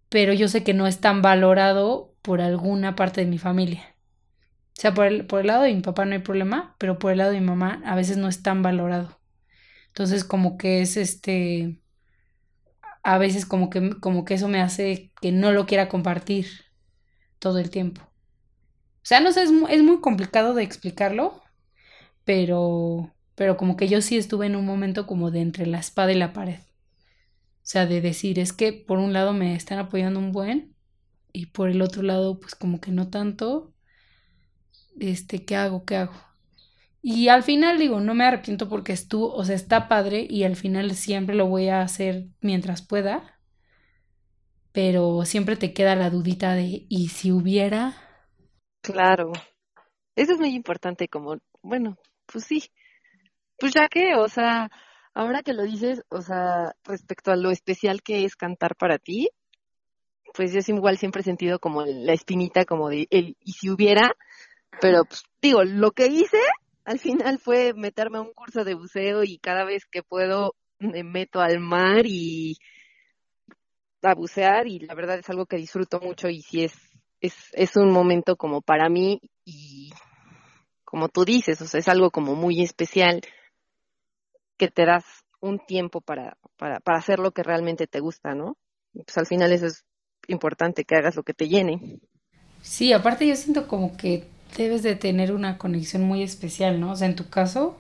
Pero 0.09 0.33
yo 0.33 0.49
sé 0.49 0.63
que 0.65 0.75
no 0.75 0.87
es 0.87 1.01
tan 1.01 1.23
valorado 1.23 2.15
por 2.23 2.41
alguna 2.41 2.95
parte 2.97 3.23
de 3.23 3.27
mi 3.31 3.39
familia. 3.39 3.97
O 4.79 4.81
sea, 4.83 4.95
por 4.95 5.07
el, 5.07 5.27
por 5.27 5.41
el 5.41 5.49
lado 5.49 5.63
de 5.65 5.75
mi 5.75 5.83
papá 5.83 6.05
no 6.05 6.15
hay 6.15 6.21
problema, 6.21 6.77
pero 6.79 6.99
por 6.99 7.13
el 7.13 7.19
lado 7.19 7.33
de 7.33 7.41
mi 7.41 7.47
mamá 7.47 7.83
a 7.87 7.95
veces 7.97 8.17
no 8.19 8.29
es 8.29 8.43
tan 8.43 8.63
valorado. 8.63 9.21
Entonces, 9.89 10.25
como 10.25 10.59
que 10.59 10.83
es 10.83 10.97
este. 10.99 11.81
A 13.05 13.19
veces 13.19 13.47
como 13.47 13.71
que, 13.71 13.99
como 14.01 14.25
que 14.25 14.35
eso 14.35 14.49
me 14.49 14.61
hace 14.61 15.13
que 15.21 15.33
no 15.33 15.53
lo 15.53 15.67
quiera 15.67 15.89
compartir 15.89 16.47
todo 17.39 17.59
el 17.59 17.71
tiempo. 17.71 18.12
O 19.03 19.05
sea, 19.05 19.21
no 19.21 19.33
sé, 19.33 19.43
es, 19.43 19.51
es 19.71 19.83
muy 19.83 20.01
complicado 20.01 20.55
de 20.55 20.63
explicarlo, 20.63 21.43
pero, 22.25 23.15
pero 23.35 23.57
como 23.57 23.77
que 23.77 23.89
yo 23.89 24.01
sí 24.03 24.17
estuve 24.17 24.47
en 24.47 24.57
un 24.57 24.67
momento 24.67 25.07
como 25.07 25.31
de 25.31 25.41
entre 25.41 25.67
la 25.67 25.79
espada 25.81 26.13
y 26.13 26.17
la 26.17 26.33
pared. 26.33 26.61
O 26.61 27.65
sea, 27.65 27.87
de 27.87 28.01
decir, 28.01 28.39
es 28.39 28.53
que 28.53 28.73
por 28.73 28.99
un 28.99 29.13
lado 29.13 29.33
me 29.33 29.55
están 29.55 29.79
apoyando 29.79 30.19
un 30.21 30.33
buen 30.33 30.75
y 31.33 31.47
por 31.47 31.71
el 31.71 31.83
otro 31.83 32.03
lado, 32.03 32.41
pues 32.41 32.55
como 32.55 32.81
que 32.81 32.93
no 32.93 33.09
tanto 33.11 33.75
este, 35.01 35.45
¿qué 35.45 35.57
hago? 35.57 35.85
¿Qué 35.85 35.97
hago? 35.97 36.13
Y 37.03 37.29
al 37.29 37.43
final 37.43 37.79
digo, 37.79 38.01
no 38.01 38.15
me 38.15 38.25
arrepiento 38.25 38.69
porque 38.69 38.93
estuvo, 38.93 39.35
o 39.35 39.45
sea, 39.45 39.57
está 39.57 39.89
padre 39.89 40.27
y 40.29 40.45
al 40.45 40.57
final 40.57 40.93
siempre 40.95 41.35
lo 41.35 41.47
voy 41.47 41.69
a 41.69 41.83
hacer 41.83 42.29
mientras 42.41 42.83
pueda. 42.83 43.39
Pero 44.73 45.25
siempre 45.25 45.57
te 45.57 45.73
queda 45.73 45.97
la 45.97 46.11
dudita 46.11 46.55
de, 46.55 46.87
¿y 46.89 47.09
si 47.09 47.31
hubiera? 47.33 47.95
Claro. 48.83 49.33
Eso 50.17 50.33
es 50.33 50.39
muy 50.39 50.55
importante, 50.55 51.09
como, 51.09 51.39
bueno, 51.63 51.97
pues 52.27 52.45
sí. 52.45 52.65
Pues 53.59 53.73
ya 53.75 53.89
que, 53.89 54.15
o 54.17 54.29
sea, 54.29 54.71
ahora 55.15 55.43
que 55.43 55.55
lo 55.55 55.63
dices, 55.65 56.03
o 56.11 56.23
sea, 56.23 56.75
respecto 56.85 57.31
a 57.33 57.37
lo 57.37 57.51
especial 57.51 58.03
que 58.03 58.25
es 58.25 58.37
cantar 58.37 58.77
para 58.77 58.99
ti, 58.99 59.31
pues 60.35 60.53
yo 60.53 60.61
igual 60.75 60.99
siempre 60.99 61.21
he 61.23 61.25
sentido 61.25 61.59
como 61.61 61.85
la 61.87 62.13
espinita 62.15 62.65
como 62.65 62.89
de 62.91 63.07
el, 63.11 63.37
y 63.41 63.53
si 63.53 63.71
hubiera, 63.71 64.17
pero, 64.81 65.05
pues, 65.05 65.25
digo, 65.43 65.65
lo 65.65 65.93
que 65.93 66.07
hice 66.07 66.39
al 66.85 66.99
final 66.99 67.39
fue 67.39 67.75
meterme 67.75 68.19
a 68.19 68.23
un 68.23 68.33
curso 68.35 68.65
de 68.65 68.75
buceo 68.75 69.25
y 69.25 69.39
cada 69.39 69.65
vez 69.65 69.87
que 69.87 70.03
puedo 70.03 70.55
me 70.81 71.05
meto 71.05 71.41
al 71.41 71.61
mar 71.61 72.03
y 72.07 72.57
a 74.03 74.15
bucear 74.15 74.67
y 74.67 74.81
la 74.81 74.95
verdad 74.95 75.19
es 75.19 75.31
algo 75.31 75.47
que 75.47 75.57
disfruto 75.57 76.01
mucho 76.01 76.29
y 76.29 76.43
sí 76.43 76.65
es, 76.65 76.73
es, 77.23 77.35
es 77.53 77.77
un 77.77 77.91
momento 77.91 78.37
como 78.37 78.61
para 78.61 78.89
mí 78.89 79.21
y 79.45 79.93
como 80.85 81.09
tú 81.09 81.25
dices, 81.25 81.63
o 81.63 81.67
sea, 81.67 81.81
es 81.81 81.89
algo 81.89 82.11
como 82.11 82.35
muy 82.35 82.61
especial 82.61 83.23
que 84.59 84.69
te 84.69 84.85
das 84.85 85.05
un 85.41 85.59
tiempo 85.59 86.01
para, 86.01 86.37
para, 86.59 86.81
para 86.81 86.99
hacer 86.99 87.19
lo 87.19 87.31
que 87.31 87.43
realmente 87.43 87.87
te 87.87 88.01
gusta, 88.01 88.35
¿no? 88.35 88.59
Pues 88.93 89.17
al 89.17 89.27
final 89.27 89.53
eso 89.53 89.67
es 89.67 89.85
importante, 90.29 90.85
que 90.85 90.97
hagas 90.97 91.17
lo 91.17 91.23
que 91.23 91.33
te 91.33 91.49
llene. 91.49 92.01
Sí, 92.61 92.93
aparte 92.93 93.27
yo 93.27 93.35
siento 93.37 93.67
como 93.67 93.97
que 93.97 94.29
debes 94.57 94.83
de 94.83 94.95
tener 94.95 95.33
una 95.33 95.59
conexión 95.59 96.03
muy 96.03 96.23
especial, 96.23 96.79
¿no? 96.79 96.93
O 96.93 96.97
sea, 96.97 97.09
en 97.09 97.17
tu 97.17 97.29
caso, 97.31 97.79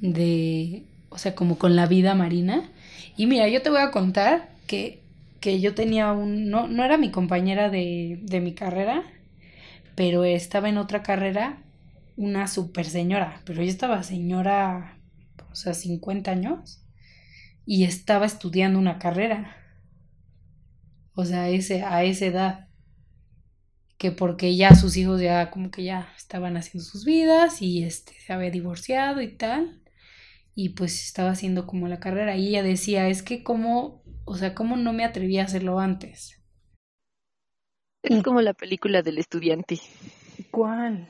de, 0.00 0.84
o 1.08 1.18
sea, 1.18 1.34
como 1.34 1.58
con 1.58 1.76
la 1.76 1.86
vida 1.86 2.14
marina. 2.14 2.70
Y 3.16 3.26
mira, 3.26 3.48
yo 3.48 3.62
te 3.62 3.70
voy 3.70 3.80
a 3.80 3.90
contar 3.90 4.50
que, 4.66 5.03
que 5.44 5.60
yo 5.60 5.74
tenía 5.74 6.10
un, 6.12 6.48
no, 6.48 6.68
no 6.68 6.84
era 6.84 6.96
mi 6.96 7.10
compañera 7.10 7.68
de, 7.68 8.18
de 8.22 8.40
mi 8.40 8.54
carrera, 8.54 9.04
pero 9.94 10.24
estaba 10.24 10.70
en 10.70 10.78
otra 10.78 11.02
carrera 11.02 11.62
una 12.16 12.48
super 12.48 12.86
señora, 12.86 13.42
pero 13.44 13.62
yo 13.62 13.68
estaba 13.68 14.02
señora, 14.02 14.98
o 15.50 15.54
sea, 15.54 15.74
50 15.74 16.30
años, 16.30 16.82
y 17.66 17.84
estaba 17.84 18.24
estudiando 18.24 18.78
una 18.78 18.98
carrera. 18.98 19.54
O 21.14 21.26
sea, 21.26 21.50
ese, 21.50 21.82
a 21.82 22.04
esa 22.04 22.24
edad 22.24 22.68
que 23.98 24.12
porque 24.12 24.56
ya 24.56 24.74
sus 24.74 24.96
hijos 24.96 25.20
ya 25.20 25.50
como 25.50 25.70
que 25.70 25.84
ya 25.84 26.08
estaban 26.16 26.56
haciendo 26.56 26.88
sus 26.88 27.04
vidas 27.04 27.60
y 27.60 27.84
este 27.84 28.14
se 28.26 28.32
había 28.32 28.50
divorciado 28.50 29.20
y 29.20 29.28
tal 29.36 29.82
y 30.54 30.70
pues 30.70 31.04
estaba 31.04 31.30
haciendo 31.30 31.66
como 31.66 31.88
la 31.88 32.00
carrera 32.00 32.36
y 32.36 32.48
ella 32.48 32.62
decía 32.62 33.08
es 33.08 33.22
que 33.22 33.42
como 33.42 34.03
o 34.24 34.36
sea 34.36 34.54
cómo 34.54 34.76
no 34.76 34.92
me 34.92 35.04
atreví 35.04 35.38
a 35.38 35.44
hacerlo 35.44 35.78
antes 35.78 36.40
es 38.02 38.22
como 38.22 38.40
la 38.40 38.54
película 38.54 39.02
del 39.02 39.18
estudiante 39.18 39.78
¿cuál? 40.50 41.08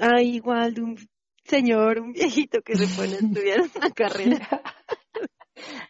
ah 0.00 0.22
igual 0.22 0.74
de 0.74 0.82
un 0.82 0.98
señor 1.44 2.00
un 2.00 2.12
viejito 2.12 2.62
que 2.62 2.76
se 2.76 2.86
pone 2.96 3.14
a 3.14 3.18
estudiar 3.26 3.60
una 3.60 3.90
carrera 3.90 4.62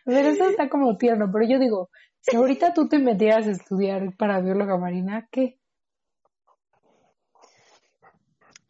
pero 0.05 0.29
eso 0.29 0.49
está 0.49 0.69
como 0.69 0.97
tierno 0.97 1.31
pero 1.33 1.47
yo 1.49 1.59
digo 1.59 1.91
si 2.21 2.37
ahorita 2.37 2.73
tú 2.73 2.89
te 2.89 2.99
metieras 2.99 3.47
a 3.47 3.53
estudiar 3.53 4.17
para 4.17 4.41
bióloga 4.41 4.79
marina 4.79 5.29
¿qué? 5.31 5.59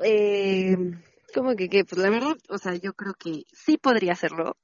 Eh, 0.00 0.76
como 1.34 1.56
que, 1.56 1.68
que, 1.68 1.84
pues 1.84 2.00
la 2.00 2.10
verdad, 2.10 2.36
o 2.48 2.58
sea, 2.58 2.74
yo 2.76 2.94
creo 2.94 3.14
que 3.14 3.44
sí 3.52 3.76
podría 3.78 4.12
hacerlo. 4.12 4.56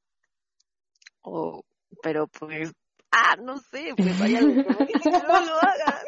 O, 1.22 1.64
pero 2.02 2.28
pues, 2.28 2.72
ah, 3.10 3.36
no 3.42 3.58
sé, 3.58 3.92
pues 3.96 4.18
vaya, 4.18 4.40
no 4.40 4.52
lo 4.52 5.54
hagas. 5.62 6.04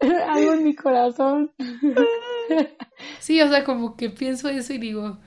Algo 0.28 0.54
en 0.54 0.64
mi 0.64 0.74
corazón. 0.74 1.52
sí, 3.20 3.40
o 3.40 3.48
sea, 3.48 3.64
como 3.64 3.96
que 3.96 4.10
pienso 4.10 4.48
eso 4.48 4.72
y 4.72 4.78
digo, 4.78 5.18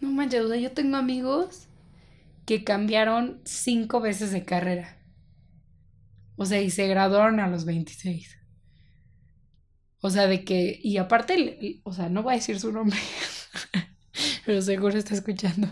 no 0.00 0.10
manches, 0.10 0.42
o 0.42 0.48
sea, 0.48 0.56
yo 0.56 0.72
tengo 0.72 0.96
amigos 0.96 1.68
que 2.46 2.64
cambiaron 2.64 3.40
cinco 3.44 4.00
veces 4.00 4.32
de 4.32 4.44
carrera. 4.44 4.98
O 6.36 6.46
sea, 6.46 6.60
y 6.60 6.70
se 6.70 6.86
graduaron 6.88 7.40
a 7.40 7.48
los 7.48 7.64
26. 7.64 8.38
O 10.00 10.10
sea, 10.10 10.26
de 10.26 10.44
que, 10.44 10.78
y 10.82 10.98
aparte, 10.98 11.80
o 11.84 11.92
sea, 11.92 12.08
no 12.08 12.22
voy 12.22 12.34
a 12.34 12.36
decir 12.36 12.60
su 12.60 12.72
nombre, 12.72 12.98
pero 14.46 14.60
seguro 14.60 14.98
está 14.98 15.14
escuchando. 15.14 15.68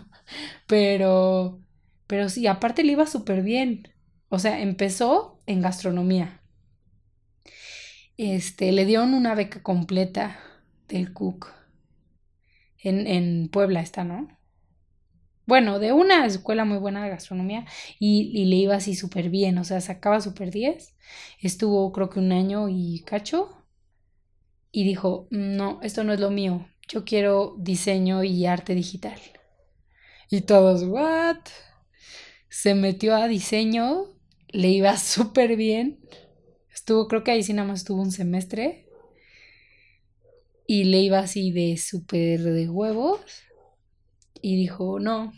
Pero, 0.66 1.60
pero 2.06 2.28
sí, 2.28 2.46
aparte 2.46 2.84
le 2.84 2.92
iba 2.92 3.06
súper 3.06 3.42
bien. 3.42 3.88
O 4.28 4.38
sea, 4.38 4.60
empezó 4.60 5.42
en 5.46 5.60
gastronomía. 5.60 6.42
Este, 8.16 8.72
le 8.72 8.84
dieron 8.84 9.14
una 9.14 9.34
beca 9.34 9.62
completa 9.62 10.38
del 10.88 11.12
Cook. 11.12 11.48
En, 12.78 13.06
en 13.06 13.48
Puebla 13.48 13.80
está, 13.80 14.04
¿no? 14.04 14.28
Bueno, 15.46 15.78
de 15.78 15.92
una 15.92 16.24
escuela 16.26 16.64
muy 16.64 16.78
buena 16.78 17.02
de 17.02 17.10
gastronomía 17.10 17.66
y, 17.98 18.30
y 18.32 18.44
le 18.46 18.56
iba 18.56 18.76
así 18.76 18.94
súper 18.94 19.28
bien, 19.28 19.58
o 19.58 19.64
sea, 19.64 19.80
sacaba 19.80 20.20
súper 20.20 20.50
10. 20.50 20.94
Estuvo 21.40 21.90
creo 21.92 22.10
que 22.10 22.20
un 22.20 22.32
año 22.32 22.68
y 22.68 23.02
cacho. 23.04 23.50
Y 24.70 24.84
dijo, 24.84 25.28
no, 25.30 25.80
esto 25.82 26.02
no 26.04 26.12
es 26.12 26.20
lo 26.20 26.30
mío. 26.30 26.66
Yo 26.88 27.04
quiero 27.04 27.54
diseño 27.58 28.24
y 28.24 28.46
arte 28.46 28.74
digital. 28.74 29.20
Y 30.30 30.40
todos, 30.42 30.82
¿what? 30.84 31.38
Se 32.52 32.74
metió 32.74 33.16
a 33.16 33.28
diseño, 33.28 34.08
le 34.48 34.68
iba 34.68 34.94
súper 34.98 35.56
bien. 35.56 36.00
Estuvo, 36.70 37.08
creo 37.08 37.24
que 37.24 37.30
ahí 37.30 37.42
sí 37.42 37.54
nada 37.54 37.66
más 37.68 37.80
estuvo 37.80 38.02
un 38.02 38.12
semestre. 38.12 38.86
Y 40.66 40.84
le 40.84 41.00
iba 41.00 41.18
así 41.18 41.50
de 41.50 41.78
súper 41.78 42.42
de 42.42 42.68
huevos. 42.68 43.20
Y 44.42 44.56
dijo, 44.56 45.00
no, 45.00 45.32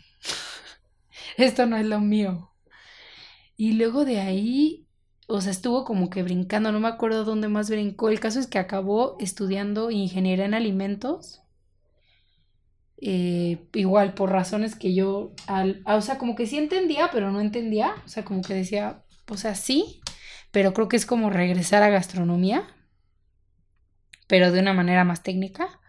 esto 1.37 1.65
no 1.67 1.77
es 1.77 1.85
lo 1.85 2.01
mío. 2.01 2.51
Y 3.55 3.73
luego 3.73 4.03
de 4.03 4.19
ahí, 4.19 4.85
o 5.27 5.39
sea, 5.39 5.51
estuvo 5.51 5.85
como 5.85 6.09
que 6.09 6.21
brincando, 6.21 6.73
no 6.73 6.81
me 6.81 6.89
acuerdo 6.89 7.23
dónde 7.23 7.47
más 7.47 7.69
brincó. 7.69 8.09
El 8.09 8.19
caso 8.19 8.41
es 8.41 8.47
que 8.47 8.59
acabó 8.59 9.15
estudiando 9.21 9.89
ingeniería 9.89 10.43
en 10.43 10.53
alimentos. 10.53 11.44
Eh, 13.01 13.67
igual 13.73 14.13
por 14.13 14.31
razones 14.31 14.75
que 14.75 14.93
yo, 14.93 15.33
al, 15.47 15.83
o 15.85 16.01
sea, 16.01 16.17
como 16.17 16.35
que 16.35 16.47
sí 16.47 16.57
entendía, 16.57 17.09
pero 17.11 17.31
no 17.31 17.41
entendía. 17.41 17.93
O 18.05 18.07
sea, 18.07 18.23
como 18.25 18.41
que 18.41 18.53
decía, 18.53 19.03
o 19.29 19.37
sea, 19.37 19.55
sí, 19.55 20.01
pero 20.51 20.73
creo 20.73 20.87
que 20.87 20.97
es 20.97 21.05
como 21.05 21.29
regresar 21.29 21.83
a 21.83 21.89
gastronomía, 21.89 22.63
pero 24.27 24.51
de 24.51 24.59
una 24.59 24.73
manera 24.73 25.03
más 25.03 25.23
técnica. 25.23 25.79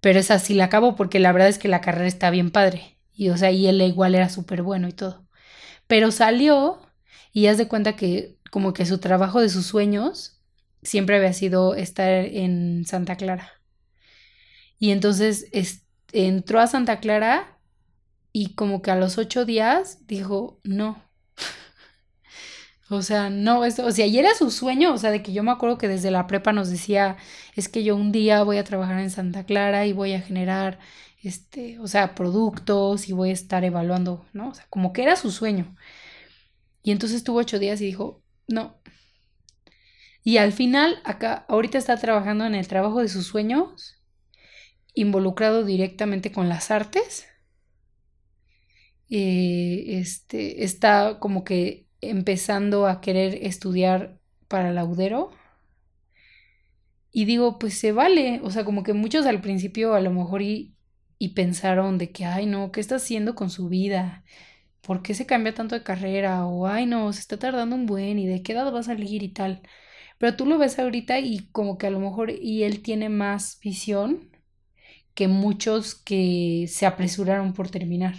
Pero 0.00 0.20
esa 0.20 0.38
sí 0.38 0.54
la 0.54 0.64
acabo 0.66 0.96
porque 0.96 1.18
la 1.18 1.32
verdad 1.32 1.48
es 1.48 1.58
que 1.58 1.68
la 1.68 1.80
carrera 1.80 2.06
está 2.06 2.30
bien 2.30 2.50
padre. 2.50 2.98
Y 3.12 3.30
o 3.30 3.36
sea, 3.36 3.50
y 3.50 3.66
él 3.66 3.82
igual 3.82 4.14
era 4.14 4.28
súper 4.28 4.62
bueno 4.62 4.88
y 4.88 4.92
todo. 4.92 5.26
Pero 5.86 6.12
salió 6.12 6.80
y 7.32 7.46
haz 7.48 7.58
de 7.58 7.68
cuenta 7.68 7.96
que 7.96 8.38
como 8.50 8.72
que 8.72 8.86
su 8.86 8.98
trabajo 8.98 9.40
de 9.40 9.48
sus 9.48 9.66
sueños 9.66 10.40
siempre 10.82 11.16
había 11.16 11.32
sido 11.32 11.74
estar 11.74 12.08
en 12.10 12.84
Santa 12.86 13.16
Clara. 13.16 13.52
Y 14.78 14.92
entonces 14.92 15.48
entró 16.12 16.60
a 16.60 16.66
Santa 16.66 17.00
Clara 17.00 17.58
y 18.32 18.54
como 18.54 18.82
que 18.82 18.90
a 18.90 18.96
los 18.96 19.18
ocho 19.18 19.44
días 19.44 20.06
dijo, 20.06 20.60
no, 20.64 21.02
o 22.90 23.02
sea, 23.02 23.30
no, 23.30 23.64
eso, 23.64 23.86
o 23.86 23.92
sea, 23.92 24.06
y 24.06 24.18
era 24.18 24.34
su 24.34 24.50
sueño, 24.50 24.92
o 24.94 24.98
sea, 24.98 25.10
de 25.10 25.22
que 25.22 25.32
yo 25.32 25.42
me 25.42 25.50
acuerdo 25.50 25.78
que 25.78 25.88
desde 25.88 26.10
la 26.10 26.26
prepa 26.26 26.52
nos 26.52 26.70
decía, 26.70 27.16
es 27.56 27.68
que 27.68 27.84
yo 27.84 27.96
un 27.96 28.12
día 28.12 28.42
voy 28.42 28.58
a 28.58 28.64
trabajar 28.64 28.98
en 29.00 29.10
Santa 29.10 29.44
Clara 29.44 29.86
y 29.86 29.92
voy 29.92 30.12
a 30.14 30.20
generar, 30.20 30.78
este, 31.22 31.78
o 31.80 31.86
sea, 31.88 32.14
productos 32.14 33.08
y 33.08 33.12
voy 33.12 33.30
a 33.30 33.32
estar 33.32 33.64
evaluando, 33.64 34.26
¿no? 34.32 34.50
O 34.50 34.54
sea, 34.54 34.66
como 34.70 34.92
que 34.92 35.02
era 35.02 35.16
su 35.16 35.30
sueño. 35.30 35.76
Y 36.82 36.92
entonces 36.92 37.18
estuvo 37.18 37.38
ocho 37.38 37.58
días 37.58 37.80
y 37.80 37.86
dijo, 37.86 38.22
no. 38.46 38.80
Y 40.22 40.38
al 40.38 40.52
final, 40.52 41.00
acá, 41.04 41.44
ahorita 41.48 41.78
está 41.78 41.96
trabajando 41.96 42.44
en 42.46 42.54
el 42.54 42.68
trabajo 42.68 43.00
de 43.00 43.08
sus 43.08 43.26
sueños, 43.26 43.97
involucrado 45.00 45.64
directamente 45.64 46.32
con 46.32 46.48
las 46.48 46.70
artes. 46.70 47.26
Eh, 49.10 49.98
este, 49.98 50.64
está 50.64 51.18
como 51.20 51.44
que 51.44 51.86
empezando 52.00 52.86
a 52.86 53.00
querer 53.00 53.38
estudiar 53.42 54.20
para 54.48 54.72
laudero. 54.72 55.30
Y 57.10 57.24
digo, 57.24 57.58
pues 57.58 57.74
se 57.78 57.92
vale. 57.92 58.40
O 58.42 58.50
sea, 58.50 58.64
como 58.64 58.82
que 58.82 58.92
muchos 58.92 59.26
al 59.26 59.40
principio 59.40 59.94
a 59.94 60.00
lo 60.00 60.10
mejor 60.10 60.42
y, 60.42 60.74
y 61.18 61.30
pensaron 61.30 61.98
de 61.98 62.10
que, 62.12 62.24
ay 62.24 62.46
no, 62.46 62.72
¿qué 62.72 62.80
está 62.80 62.96
haciendo 62.96 63.34
con 63.34 63.50
su 63.50 63.68
vida? 63.68 64.24
¿Por 64.82 65.02
qué 65.02 65.14
se 65.14 65.26
cambia 65.26 65.54
tanto 65.54 65.74
de 65.74 65.82
carrera? 65.84 66.46
O, 66.46 66.66
ay 66.66 66.86
no, 66.86 67.12
se 67.12 67.20
está 67.20 67.38
tardando 67.38 67.76
un 67.76 67.86
buen 67.86 68.18
y 68.18 68.26
de 68.26 68.42
qué 68.42 68.52
edad 68.52 68.72
va 68.72 68.80
a 68.80 68.82
salir 68.82 69.22
y 69.22 69.30
tal. 69.30 69.62
Pero 70.18 70.36
tú 70.36 70.46
lo 70.46 70.58
ves 70.58 70.78
ahorita 70.78 71.20
y 71.20 71.48
como 71.52 71.78
que 71.78 71.86
a 71.86 71.90
lo 71.90 72.00
mejor 72.00 72.30
y 72.30 72.64
él 72.64 72.82
tiene 72.82 73.08
más 73.08 73.58
visión 73.62 74.27
que 75.18 75.26
muchos 75.26 75.96
que 75.96 76.66
se 76.68 76.86
apresuraron 76.86 77.52
por 77.52 77.68
terminar. 77.68 78.14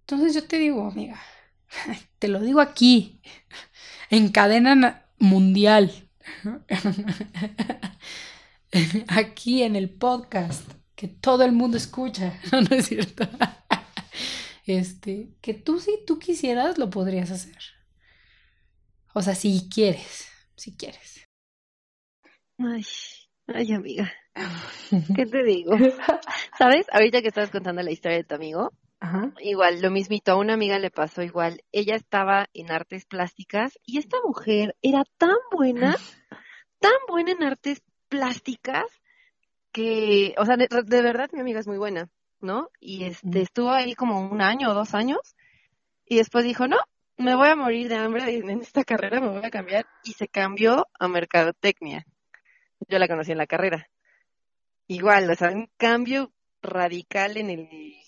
Entonces 0.00 0.34
yo 0.34 0.42
te 0.42 0.58
digo, 0.58 0.88
amiga, 0.88 1.20
te 2.18 2.26
lo 2.26 2.40
digo 2.40 2.60
aquí, 2.60 3.22
en 4.10 4.32
cadena 4.32 5.06
mundial, 5.20 6.10
aquí 9.06 9.62
en 9.62 9.76
el 9.76 9.88
podcast, 9.88 10.68
que 10.96 11.06
todo 11.06 11.44
el 11.44 11.52
mundo 11.52 11.76
escucha, 11.76 12.36
no, 12.50 12.76
es 12.76 12.88
cierto. 12.88 13.28
Este, 14.66 15.30
que 15.40 15.54
tú 15.54 15.78
si 15.78 16.04
tú 16.04 16.18
quisieras 16.18 16.76
lo 16.76 16.90
podrías 16.90 17.30
hacer. 17.30 17.62
O 19.14 19.22
sea, 19.22 19.36
si 19.36 19.68
quieres, 19.72 20.26
si 20.56 20.76
quieres. 20.76 21.28
Ay, 22.58 22.84
ay 23.54 23.72
amiga. 23.72 24.12
¿Qué 25.16 25.26
te 25.26 25.42
digo? 25.44 25.76
¿Sabes? 26.58 26.86
Ahorita 26.92 27.22
que 27.22 27.28
estabas 27.28 27.50
contando 27.50 27.82
la 27.82 27.90
historia 27.90 28.18
de 28.18 28.24
tu 28.24 28.34
amigo, 28.34 28.72
Igual, 29.40 29.80
lo 29.80 29.90
mismito, 29.90 30.32
a 30.32 30.36
una 30.36 30.54
amiga 30.54 30.78
le 30.78 30.90
pasó 30.90 31.22
igual. 31.22 31.62
Ella 31.72 31.94
estaba 31.94 32.48
en 32.52 32.70
artes 32.70 33.06
plásticas 33.06 33.78
y 33.84 33.98
esta 33.98 34.18
mujer 34.22 34.76
era 34.82 35.04
tan 35.16 35.36
buena, 35.50 35.96
tan 36.78 36.92
buena 37.08 37.32
en 37.32 37.42
artes 37.42 37.82
plásticas 38.08 38.84
que, 39.72 40.34
o 40.36 40.44
sea, 40.44 40.56
de, 40.56 41.02
verdad 41.02 41.30
mi 41.32 41.40
amiga 41.40 41.60
es 41.60 41.66
muy 41.66 41.78
buena, 41.78 42.10
¿no? 42.40 42.68
Y 42.78 43.04
este 43.04 43.40
estuvo 43.40 43.70
ahí 43.70 43.94
como 43.94 44.20
un 44.20 44.42
año 44.42 44.70
o 44.70 44.74
dos 44.74 44.94
años 44.94 45.36
y 46.04 46.16
después 46.16 46.44
dijo, 46.44 46.68
no, 46.68 46.78
me 47.16 47.34
voy 47.34 47.48
a 47.48 47.56
morir 47.56 47.88
de 47.88 47.96
hambre 47.96 48.36
en 48.36 48.50
esta 48.60 48.84
carrera, 48.84 49.20
me 49.20 49.28
voy 49.28 49.44
a 49.44 49.50
cambiar 49.50 49.86
y 50.04 50.12
se 50.12 50.28
cambió 50.28 50.86
a 50.98 51.08
mercadotecnia. 51.08 52.04
Yo 52.88 52.98
la 52.98 53.08
conocí 53.08 53.32
en 53.32 53.38
la 53.38 53.46
carrera. 53.46 53.88
Igual, 54.86 55.30
o 55.30 55.34
sea, 55.34 55.50
un 55.50 55.70
cambio 55.76 56.32
radical 56.62 57.36
en 57.36 57.50
el 57.50 58.00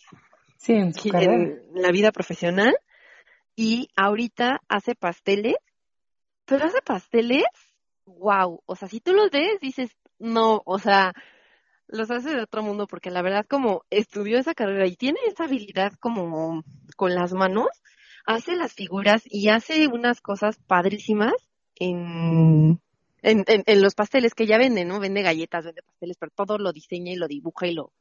Sí, 0.62 0.74
en, 0.74 1.60
la 1.74 1.90
vida 1.90 2.12
profesional 2.12 2.76
y 3.56 3.88
ahorita 3.96 4.60
hace 4.68 4.94
pasteles, 4.94 5.56
pero 6.44 6.66
hace 6.66 6.80
pasteles, 6.82 7.42
wow, 8.06 8.62
o 8.64 8.76
sea, 8.76 8.86
si 8.86 9.00
tú 9.00 9.12
los 9.12 9.32
ves, 9.32 9.58
dices, 9.60 9.90
no, 10.20 10.62
o 10.64 10.78
sea, 10.78 11.14
los 11.88 12.12
hace 12.12 12.36
de 12.36 12.42
otro 12.42 12.62
mundo 12.62 12.86
porque 12.86 13.10
la 13.10 13.22
verdad 13.22 13.44
como 13.44 13.82
estudió 13.90 14.38
esa 14.38 14.54
carrera 14.54 14.86
y 14.86 14.94
tiene 14.94 15.18
esa 15.26 15.44
habilidad 15.44 15.94
como 15.98 16.62
con 16.96 17.12
las 17.16 17.32
manos, 17.32 17.66
hace 18.24 18.54
las 18.54 18.72
figuras 18.72 19.24
y 19.24 19.48
hace 19.48 19.88
unas 19.88 20.20
cosas 20.20 20.58
padrísimas 20.68 21.34
en, 21.74 22.80
en, 23.22 23.44
en 23.46 23.82
los 23.82 23.94
pasteles 23.94 24.34
que 24.34 24.46
ya 24.46 24.58
vende, 24.58 24.84
¿no? 24.84 25.00
Vende 25.00 25.22
galletas, 25.22 25.64
vende 25.64 25.82
pasteles, 25.82 26.16
pero 26.18 26.32
todo 26.34 26.58
lo 26.58 26.72
diseña 26.72 27.12
y 27.12 27.16
lo 27.16 27.28
dibuja 27.28 27.66
y 27.66 27.74
lo, 27.74 27.92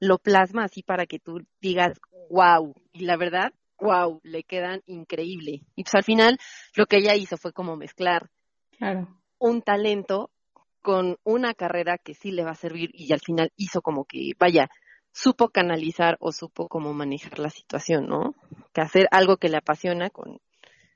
lo 0.00 0.18
plasma 0.18 0.64
así 0.64 0.82
para 0.82 1.06
que 1.06 1.18
tú 1.18 1.40
digas, 1.60 2.00
wow, 2.30 2.74
y 2.92 3.04
la 3.04 3.16
verdad, 3.16 3.52
wow, 3.78 4.20
le 4.22 4.42
quedan 4.42 4.82
increíble. 4.86 5.62
Y 5.76 5.84
pues 5.84 5.94
al 5.94 6.04
final 6.04 6.38
lo 6.74 6.86
que 6.86 6.98
ella 6.98 7.14
hizo 7.14 7.36
fue 7.36 7.52
como 7.52 7.76
mezclar 7.76 8.30
un 9.38 9.62
talento 9.62 10.30
con 10.82 11.16
una 11.24 11.54
carrera 11.54 11.96
que 11.98 12.14
sí 12.14 12.30
le 12.30 12.44
va 12.44 12.50
a 12.50 12.56
servir 12.56 12.90
y 12.92 13.12
al 13.12 13.20
final 13.20 13.52
hizo 13.56 13.80
como 13.80 14.04
que, 14.04 14.32
vaya, 14.38 14.68
supo 15.12 15.48
canalizar 15.48 16.16
o 16.20 16.32
supo 16.32 16.68
cómo 16.68 16.92
manejar 16.92 17.38
la 17.38 17.50
situación, 17.50 18.06
¿no? 18.06 18.34
Que 18.72 18.82
hacer 18.82 19.06
algo 19.10 19.36
que 19.36 19.48
le 19.48 19.56
apasiona 19.56 20.10
con 20.10 20.40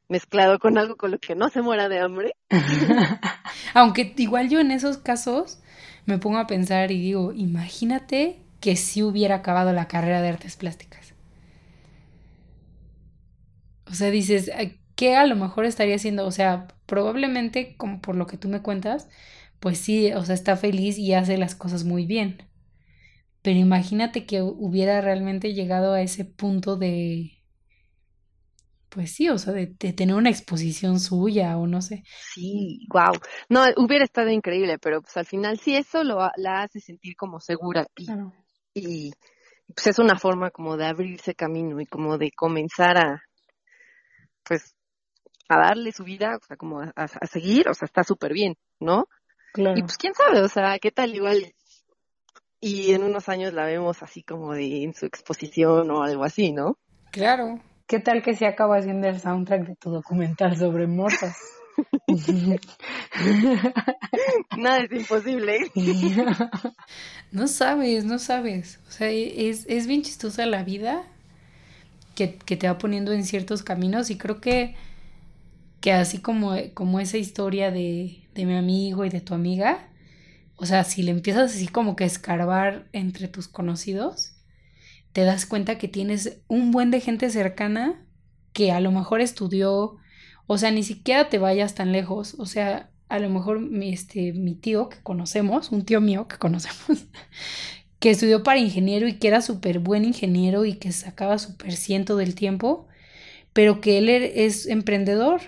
mezclado 0.08 0.58
con 0.58 0.78
algo 0.78 0.96
con 0.96 1.10
lo 1.10 1.18
que 1.18 1.34
no 1.34 1.48
se 1.50 1.62
muera 1.62 1.88
de 1.88 2.00
hambre. 2.00 2.34
Aunque 3.74 4.14
igual 4.16 4.48
yo 4.48 4.60
en 4.60 4.70
esos 4.70 4.98
casos 4.98 5.60
me 6.06 6.18
pongo 6.18 6.38
a 6.38 6.46
pensar 6.46 6.90
y 6.90 7.00
digo, 7.00 7.32
imagínate 7.32 8.40
que 8.60 8.76
si 8.76 9.02
hubiera 9.02 9.36
acabado 9.36 9.72
la 9.72 9.88
carrera 9.88 10.22
de 10.22 10.28
artes 10.28 10.56
plásticas. 10.56 11.14
O 13.86 13.94
sea, 13.94 14.10
dices, 14.10 14.50
¿qué 14.96 15.16
a 15.16 15.26
lo 15.26 15.36
mejor 15.36 15.64
estaría 15.64 15.96
haciendo? 15.96 16.26
O 16.26 16.32
sea, 16.32 16.68
probablemente, 16.86 17.76
como 17.76 18.00
por 18.00 18.16
lo 18.16 18.26
que 18.26 18.36
tú 18.36 18.48
me 18.48 18.62
cuentas, 18.62 19.08
pues 19.60 19.78
sí, 19.78 20.12
o 20.12 20.24
sea, 20.24 20.34
está 20.34 20.56
feliz 20.56 20.98
y 20.98 21.14
hace 21.14 21.38
las 21.38 21.54
cosas 21.54 21.84
muy 21.84 22.06
bien. 22.06 22.42
Pero 23.42 23.58
imagínate 23.58 24.26
que 24.26 24.42
hubiera 24.42 25.00
realmente 25.00 25.54
llegado 25.54 25.92
a 25.94 26.02
ese 26.02 26.24
punto 26.24 26.76
de 26.76 27.37
pues 28.88 29.12
sí, 29.14 29.28
o 29.28 29.38
sea, 29.38 29.52
de, 29.52 29.66
tener 29.66 30.14
una 30.14 30.30
exposición 30.30 31.00
suya 31.00 31.56
o 31.56 31.66
no 31.66 31.82
sé. 31.82 32.02
Sí, 32.34 32.86
wow. 32.92 33.12
No, 33.48 33.64
hubiera 33.76 34.04
estado 34.04 34.30
increíble, 34.30 34.78
pero 34.78 35.02
pues 35.02 35.16
al 35.16 35.26
final 35.26 35.58
sí 35.58 35.74
eso 35.76 36.04
lo, 36.04 36.18
la 36.36 36.62
hace 36.62 36.80
sentir 36.80 37.16
como 37.16 37.40
segura 37.40 37.86
y, 37.96 38.08
y 38.74 39.12
pues 39.74 39.86
es 39.88 39.98
una 39.98 40.18
forma 40.18 40.50
como 40.50 40.76
de 40.76 40.86
abrirse 40.86 41.34
camino 41.34 41.80
y 41.80 41.86
como 41.86 42.18
de 42.18 42.30
comenzar 42.30 42.96
a, 42.96 43.22
pues, 44.44 44.74
a 45.48 45.58
darle 45.58 45.92
su 45.92 46.04
vida, 46.04 46.36
o 46.36 46.46
sea, 46.46 46.56
como 46.56 46.80
a, 46.80 46.92
a 46.94 47.26
seguir, 47.26 47.68
o 47.68 47.74
sea, 47.74 47.86
está 47.86 48.04
súper 48.04 48.32
bien, 48.32 48.56
¿no? 48.80 49.08
Claro. 49.52 49.78
Y 49.78 49.82
pues 49.82 49.96
quién 49.96 50.14
sabe, 50.14 50.42
o 50.42 50.48
sea, 50.48 50.78
qué 50.78 50.90
tal 50.90 51.14
igual 51.14 51.54
y 52.60 52.92
en 52.92 53.04
unos 53.04 53.28
años 53.28 53.52
la 53.52 53.64
vemos 53.64 54.02
así 54.02 54.22
como 54.22 54.52
de 54.52 54.82
en 54.82 54.94
su 54.94 55.06
exposición 55.06 55.90
o 55.90 56.02
algo 56.02 56.24
así, 56.24 56.52
¿no? 56.52 56.76
Claro. 57.12 57.60
¿Qué 57.88 58.00
tal 58.00 58.22
que 58.22 58.36
se 58.36 58.46
acaba 58.46 58.76
haciendo 58.76 59.08
el 59.08 59.18
soundtrack 59.18 59.66
de 59.66 59.74
tu 59.74 59.90
documental 59.90 60.58
sobre 60.58 60.86
morsas? 60.86 61.38
Nada 64.58 64.80
es 64.80 64.92
imposible. 64.92 65.70
no 67.32 67.48
sabes, 67.48 68.04
no 68.04 68.18
sabes. 68.18 68.78
O 68.88 68.90
sea, 68.90 69.08
es, 69.08 69.64
es 69.70 69.86
bien 69.86 70.02
chistosa 70.02 70.44
la 70.44 70.64
vida 70.64 71.02
que, 72.14 72.36
que, 72.36 72.58
te 72.58 72.68
va 72.68 72.76
poniendo 72.76 73.12
en 73.12 73.24
ciertos 73.24 73.62
caminos 73.62 74.10
y 74.10 74.18
creo 74.18 74.42
que, 74.42 74.76
que 75.80 75.92
así 75.92 76.20
como, 76.20 76.56
como 76.74 77.00
esa 77.00 77.16
historia 77.16 77.70
de, 77.70 78.20
de 78.34 78.44
mi 78.44 78.54
amigo 78.54 79.06
y 79.06 79.08
de 79.08 79.22
tu 79.22 79.32
amiga, 79.32 79.88
o 80.56 80.66
sea, 80.66 80.84
si 80.84 81.02
le 81.02 81.12
empiezas 81.12 81.54
así 81.54 81.68
como 81.68 81.96
que 81.96 82.04
a 82.04 82.08
escarbar 82.08 82.86
entre 82.92 83.28
tus 83.28 83.48
conocidos, 83.48 84.34
te 85.12 85.24
das 85.24 85.46
cuenta 85.46 85.78
que 85.78 85.88
tienes 85.88 86.40
un 86.48 86.70
buen 86.70 86.90
de 86.90 87.00
gente 87.00 87.30
cercana 87.30 88.06
que 88.52 88.72
a 88.72 88.80
lo 88.80 88.90
mejor 88.92 89.20
estudió, 89.20 89.96
o 90.46 90.58
sea, 90.58 90.70
ni 90.70 90.82
siquiera 90.82 91.28
te 91.28 91.38
vayas 91.38 91.74
tan 91.74 91.92
lejos, 91.92 92.34
o 92.38 92.46
sea, 92.46 92.90
a 93.08 93.18
lo 93.18 93.30
mejor 93.30 93.60
mi, 93.60 93.92
este, 93.92 94.32
mi 94.32 94.54
tío 94.54 94.88
que 94.88 95.02
conocemos, 95.02 95.72
un 95.72 95.84
tío 95.84 96.00
mío 96.00 96.28
que 96.28 96.38
conocemos, 96.38 97.06
que 98.00 98.10
estudió 98.10 98.42
para 98.42 98.60
ingeniero 98.60 99.08
y 99.08 99.14
que 99.18 99.28
era 99.28 99.42
súper 99.42 99.78
buen 99.78 100.04
ingeniero 100.04 100.64
y 100.64 100.74
que 100.74 100.92
sacaba 100.92 101.38
súper 101.38 101.72
ciento 101.76 102.16
del 102.16 102.34
tiempo, 102.34 102.88
pero 103.52 103.80
que 103.80 103.98
él 103.98 104.08
er, 104.08 104.22
es 104.22 104.66
emprendedor. 104.66 105.40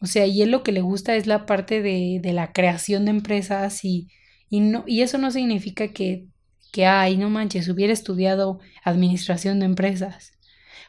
O 0.00 0.06
sea, 0.06 0.26
y 0.26 0.42
él 0.42 0.50
lo 0.50 0.62
que 0.62 0.72
le 0.72 0.80
gusta 0.80 1.16
es 1.16 1.26
la 1.26 1.46
parte 1.46 1.82
de, 1.82 2.20
de 2.22 2.32
la 2.32 2.52
creación 2.52 3.04
de 3.04 3.10
empresas 3.10 3.84
y, 3.84 4.08
y, 4.48 4.60
no, 4.60 4.84
y 4.86 5.02
eso 5.02 5.18
no 5.18 5.30
significa 5.30 5.88
que 5.88 6.26
que, 6.70 6.86
ay, 6.86 7.16
no 7.16 7.30
manches, 7.30 7.68
hubiera 7.68 7.92
estudiado 7.92 8.60
administración 8.84 9.60
de 9.60 9.66
empresas, 9.66 10.32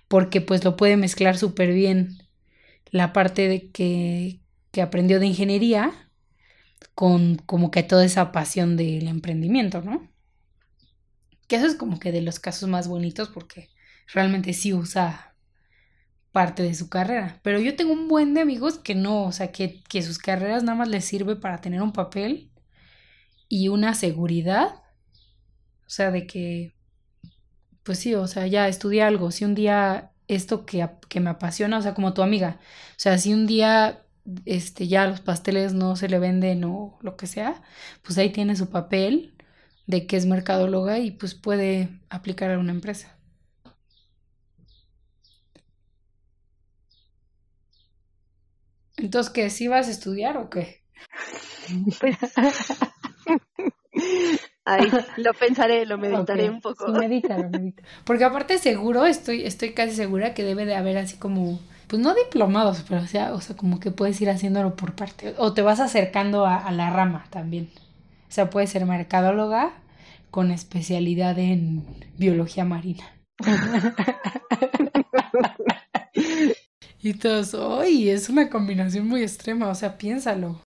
porque 0.07 0.41
pues 0.41 0.63
lo 0.63 0.77
puede 0.77 0.97
mezclar 0.97 1.37
súper 1.37 1.73
bien 1.73 2.17
la 2.91 3.13
parte 3.13 3.47
de 3.47 3.71
que, 3.71 4.41
que 4.71 4.81
aprendió 4.81 5.19
de 5.19 5.27
ingeniería 5.27 5.91
con 6.95 7.37
como 7.37 7.71
que 7.71 7.83
toda 7.83 8.05
esa 8.05 8.31
pasión 8.31 8.77
del 8.77 9.07
emprendimiento, 9.07 9.81
¿no? 9.81 10.09
Que 11.47 11.55
eso 11.57 11.65
es 11.65 11.75
como 11.75 11.99
que 11.99 12.11
de 12.11 12.21
los 12.21 12.39
casos 12.39 12.69
más 12.69 12.87
bonitos 12.87 13.29
porque 13.29 13.69
realmente 14.13 14.53
sí 14.53 14.73
usa 14.73 15.35
parte 16.31 16.63
de 16.63 16.73
su 16.73 16.89
carrera. 16.89 17.39
Pero 17.43 17.59
yo 17.59 17.75
tengo 17.75 17.93
un 17.93 18.07
buen 18.07 18.33
de 18.33 18.41
amigos 18.41 18.77
que 18.79 18.95
no, 18.95 19.23
o 19.23 19.31
sea, 19.31 19.51
que, 19.51 19.81
que 19.83 20.01
sus 20.01 20.17
carreras 20.17 20.63
nada 20.63 20.77
más 20.77 20.87
les 20.87 21.05
sirve 21.05 21.35
para 21.35 21.59
tener 21.59 21.81
un 21.81 21.93
papel 21.93 22.51
y 23.49 23.67
una 23.67 23.93
seguridad 23.93 24.80
o 25.91 25.93
sea, 25.93 26.09
de 26.11 26.25
que, 26.25 26.73
pues 27.83 27.99
sí, 27.99 28.13
o 28.15 28.27
sea, 28.27 28.47
ya 28.47 28.67
estudié 28.67 29.03
algo. 29.03 29.31
Si 29.31 29.45
un 29.45 29.55
día 29.55 30.11
esto 30.27 30.65
que, 30.65 30.87
que 31.09 31.19
me 31.19 31.29
apasiona, 31.31 31.77
o 31.79 31.81
sea, 31.81 31.93
como 31.93 32.13
tu 32.13 32.21
amiga, 32.21 32.59
o 32.91 32.99
sea, 32.99 33.17
si 33.17 33.33
un 33.33 33.47
día 33.47 34.05
este, 34.45 34.87
ya 34.87 35.07
los 35.07 35.19
pasteles 35.21 35.73
no 35.73 35.95
se 35.95 36.07
le 36.09 36.19
venden 36.19 36.63
o 36.65 36.97
lo 37.01 37.17
que 37.17 37.27
sea, 37.27 37.61
pues 38.03 38.17
ahí 38.17 38.29
tiene 38.31 38.55
su 38.55 38.69
papel 38.69 39.33
de 39.87 40.05
que 40.07 40.15
es 40.17 40.25
mercadóloga 40.25 40.99
y 40.99 41.11
pues 41.11 41.33
puede 41.35 41.89
aplicar 42.09 42.51
a 42.51 42.59
una 42.59 42.71
empresa. 42.71 43.17
Entonces, 48.97 49.31
¿qué? 49.33 49.49
¿Sí 49.49 49.67
vas 49.67 49.87
a 49.87 49.91
estudiar 49.91 50.37
o 50.37 50.49
qué? 50.49 50.83
Pues 51.99 52.17
Ay, 54.71 54.89
lo 55.17 55.33
pensaré, 55.33 55.85
lo 55.85 55.97
meditaré 55.97 56.49
un 56.49 56.61
poco. 56.61 56.85
Sí, 56.85 56.91
medítalo, 56.93 57.49
medita. 57.49 57.83
Porque 58.05 58.23
aparte 58.23 58.57
seguro, 58.57 59.05
estoy, 59.05 59.43
estoy 59.43 59.73
casi 59.73 59.95
segura 59.95 60.33
que 60.33 60.43
debe 60.43 60.65
de 60.65 60.75
haber 60.75 60.97
así 60.97 61.17
como, 61.17 61.59
pues 61.87 62.01
no 62.01 62.13
diplomados, 62.13 62.83
pero 62.87 63.01
o 63.01 63.07
sea, 63.07 63.33
o 63.33 63.41
sea, 63.41 63.55
como 63.57 63.79
que 63.79 63.91
puedes 63.91 64.19
ir 64.21 64.29
haciéndolo 64.29 64.75
por 64.75 64.93
parte. 64.93 65.33
O 65.37 65.53
te 65.53 65.61
vas 65.61 65.79
acercando 65.79 66.45
a, 66.45 66.57
a 66.57 66.71
la 66.71 66.89
rama 66.89 67.25
también. 67.29 67.69
O 68.29 68.33
sea, 68.33 68.49
puedes 68.49 68.69
ser 68.69 68.85
mercadóloga 68.85 69.73
con 70.31 70.51
especialidad 70.51 71.37
en 71.37 71.85
biología 72.17 72.63
marina. 72.65 73.03
y 77.01 77.13
todos, 77.15 77.53
¡ay! 77.55 78.09
Es 78.09 78.29
una 78.29 78.49
combinación 78.49 79.07
muy 79.07 79.23
extrema, 79.23 79.67
o 79.67 79.75
sea, 79.75 79.97
piénsalo. 79.97 80.61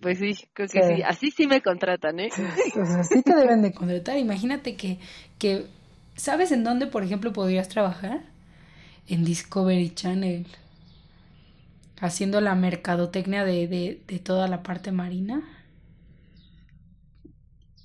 Pues 0.00 0.18
sí, 0.18 0.34
creo 0.52 0.68
que 0.68 0.82
sí. 0.82 1.02
Así 1.02 1.30
sí 1.30 1.46
me 1.46 1.62
contratan, 1.62 2.20
¿eh? 2.20 2.34
Pues 2.72 2.90
así 2.90 3.22
te 3.22 3.34
deben 3.34 3.62
de 3.62 3.72
contratar. 3.72 4.18
Imagínate 4.18 4.76
que, 4.76 4.98
que, 5.38 5.66
¿sabes 6.16 6.52
en 6.52 6.64
dónde, 6.64 6.86
por 6.86 7.02
ejemplo, 7.04 7.32
podrías 7.32 7.68
trabajar? 7.68 8.24
En 9.08 9.24
Discovery 9.24 9.90
Channel. 9.94 10.46
Haciendo 12.00 12.40
la 12.40 12.54
mercadotecnia 12.54 13.44
de, 13.44 13.66
de, 13.68 14.00
de 14.06 14.18
toda 14.18 14.48
la 14.48 14.62
parte 14.62 14.92
marina. 14.92 15.42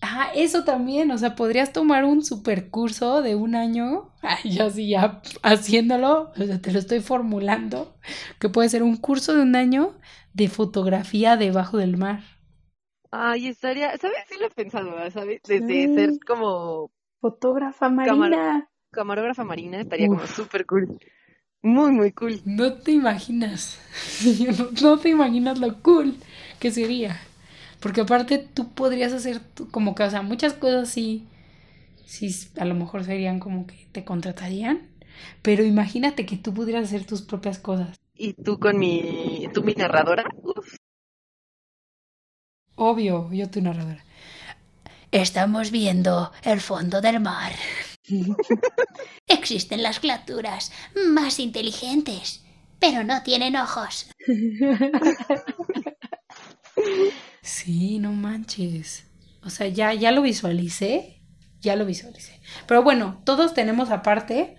Ah, 0.03 0.31
eso 0.34 0.63
también, 0.63 1.12
o 1.12 1.17
sea, 1.17 1.36
podrías 1.36 1.73
tomar 1.73 2.05
un 2.05 2.23
super 2.25 2.69
curso 2.71 3.21
de 3.21 3.36
un 3.36 3.53
año, 3.55 4.10
ay, 4.23 4.51
yo 4.57 4.69
sí 4.71 4.89
ya 4.89 5.21
haciéndolo, 5.43 6.31
o 6.36 6.43
sea, 6.43 6.60
te 6.60 6.71
lo 6.71 6.79
estoy 6.79 7.01
formulando, 7.01 7.95
que 8.39 8.49
puede 8.49 8.69
ser 8.69 8.81
un 8.81 8.97
curso 8.97 9.36
de 9.36 9.43
un 9.43 9.55
año 9.55 9.93
de 10.34 10.48
fotografía 10.48 11.38
debajo 11.38 11.78
del 11.78 11.98
mar. 11.98 12.22
Ay, 13.12 13.48
estaría, 13.48 13.98
¿sabes? 13.98 14.17
Sí 14.30 14.36
lo 14.39 14.48
he 14.48 14.50
pensado, 14.52 14.91
¿sabes? 15.12 15.41
Desde 15.44 15.94
ser 15.94 16.20
como... 16.26 16.91
Fotógrafa 17.20 17.89
marina. 17.89 18.67
camarógrafa 18.89 19.44
marina 19.44 19.80
estaría 19.80 20.08
como 20.08 20.26
súper 20.26 20.65
cool. 20.65 20.98
Muy, 21.62 21.91
muy 21.91 22.12
cool. 22.13 22.41
No 22.46 22.74
te 22.74 22.91
imaginas. 22.91 23.80
no, 24.82 24.98
te 24.98 25.10
imaginas 25.10 25.60
lo 25.60 25.82
cool 25.82 26.15
que 26.60 26.72
sería. 26.72 27.20
Porque 27.80 28.02
aparte 28.02 28.39
tú 28.39 28.74
podrías 28.74 29.13
hacer 29.13 29.41
como 29.70 29.94
que, 29.94 30.04
o 30.04 30.10
sea, 30.10 30.24
muchas 30.24 30.54
cosas 30.54 30.89
sí, 30.89 31.28
sí, 32.06 32.36
a 32.58 32.65
lo 32.65 32.74
mejor 32.74 33.04
serían 33.04 33.39
como 33.39 33.67
que 33.67 33.88
te 33.91 34.04
contratarían. 34.04 34.88
Pero 35.44 35.63
imagínate 35.63 36.26
que 36.26 36.38
tú 36.38 36.54
pudieras 36.54 36.86
hacer 36.86 37.06
tus 37.06 37.22
propias 37.22 37.60
cosas. 37.60 38.00
Y 38.23 38.34
tú 38.34 38.60
con 38.60 38.77
mi, 38.77 39.47
tú 39.51 39.63
mi 39.63 39.73
narradora. 39.73 40.23
Obvio, 42.75 43.34
yo 43.34 43.49
tu 43.49 43.62
narradora. 43.62 44.05
Estamos 45.12 45.71
viendo 45.71 46.31
el 46.43 46.62
fondo 46.62 47.01
del 47.01 47.19
mar. 47.19 47.51
Existen 49.27 49.81
las 49.81 49.99
criaturas 49.99 50.71
más 51.07 51.39
inteligentes, 51.39 52.45
pero 52.79 53.03
no 53.03 53.23
tienen 53.23 53.55
ojos. 53.55 54.12
Sí, 57.41 57.97
no 57.97 58.12
manches. 58.12 59.07
O 59.43 59.49
sea, 59.49 59.67
ya, 59.67 59.95
ya 59.95 60.12
lo 60.12 60.21
visualicé, 60.21 61.23
ya 61.60 61.75
lo 61.75 61.88
visualicé. 61.88 62.39
Pero 62.67 62.84
bueno, 62.84 63.19
todos 63.25 63.55
tenemos 63.55 63.89
aparte 63.89 64.57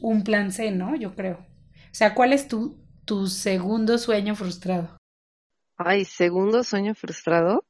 un 0.00 0.24
plan 0.24 0.50
C, 0.50 0.70
¿no? 0.70 0.96
Yo 0.96 1.14
creo. 1.14 1.46
O 1.92 1.94
sea, 1.94 2.14
¿cuál 2.14 2.32
es 2.32 2.48
tu, 2.48 2.81
tu 3.04 3.26
segundo 3.26 3.98
sueño 3.98 4.34
frustrado? 4.34 4.96
Ay, 5.76 6.04
segundo 6.04 6.62
sueño 6.62 6.94
frustrado. 6.94 7.64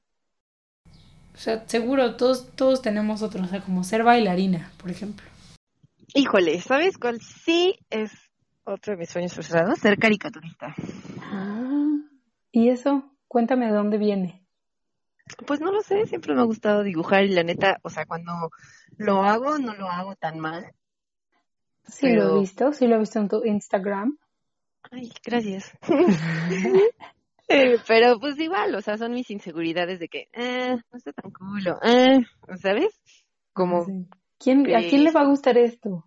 O 1.35 1.38
sea, 1.38 1.66
seguro 1.66 2.16
todos, 2.16 2.51
todos 2.55 2.83
tenemos 2.83 3.23
otro, 3.23 3.42
o 3.42 3.47
sea, 3.47 3.61
como 3.62 3.85
ser 3.85 4.03
bailarina, 4.03 4.71
por 4.77 4.90
ejemplo. 4.90 5.27
Híjole, 6.14 6.61
¿sabes 6.61 6.99
cuál 6.99 7.21
sí 7.21 7.79
es 7.88 8.12
otro 8.64 8.92
de 8.92 8.99
mis 8.99 9.09
sueños 9.09 9.33
frustrados? 9.33 9.79
Ser 9.79 9.99
caricaturista. 9.99 10.75
Ah, 11.23 11.97
¿y 12.51 12.68
eso? 12.68 13.11
Cuéntame 13.29 13.66
de 13.66 13.73
dónde 13.73 13.97
viene. 13.97 14.47
Pues 15.47 15.61
no 15.61 15.73
lo 15.73 15.81
sé, 15.83 16.07
siempre 16.07 16.35
me 16.35 16.42
ha 16.42 16.45
gustado 16.45 16.83
dibujar 16.83 17.25
y 17.25 17.29
la 17.29 17.45
neta, 17.45 17.79
o 17.83 17.88
sea, 17.88 18.05
cuando 18.05 18.51
lo 18.99 19.23
hago, 19.23 19.59
no 19.59 19.75
lo 19.75 19.88
hago 19.88 20.14
tan 20.16 20.38
mal. 20.38 20.75
Sí 21.85 22.12
lo 22.12 22.37
he 22.37 22.40
visto, 22.40 22.73
sí 22.73 22.87
lo 22.87 22.97
he 22.97 22.99
visto 22.99 23.18
en 23.18 23.29
tu 23.29 23.45
Instagram. 23.45 24.18
Ay, 24.92 25.11
gracias. 25.24 25.72
Pero 27.88 28.20
pues 28.20 28.38
igual, 28.38 28.74
o 28.74 28.81
sea, 28.81 28.96
son 28.96 29.12
mis 29.12 29.31
inseguridades 29.31 29.98
de 29.98 30.09
que, 30.09 30.28
eh, 30.33 30.76
no 30.76 30.96
está 30.96 31.12
tan 31.12 31.31
culo, 31.33 31.78
eh, 31.83 32.20
¿sabes? 32.61 33.00
Como... 33.52 33.85
¿Quién, 34.38 34.74
¿A 34.74 34.81
quién 34.81 35.05
le 35.05 35.12
va 35.12 35.20
a 35.20 35.26
gustar 35.26 35.57
esto? 35.57 36.05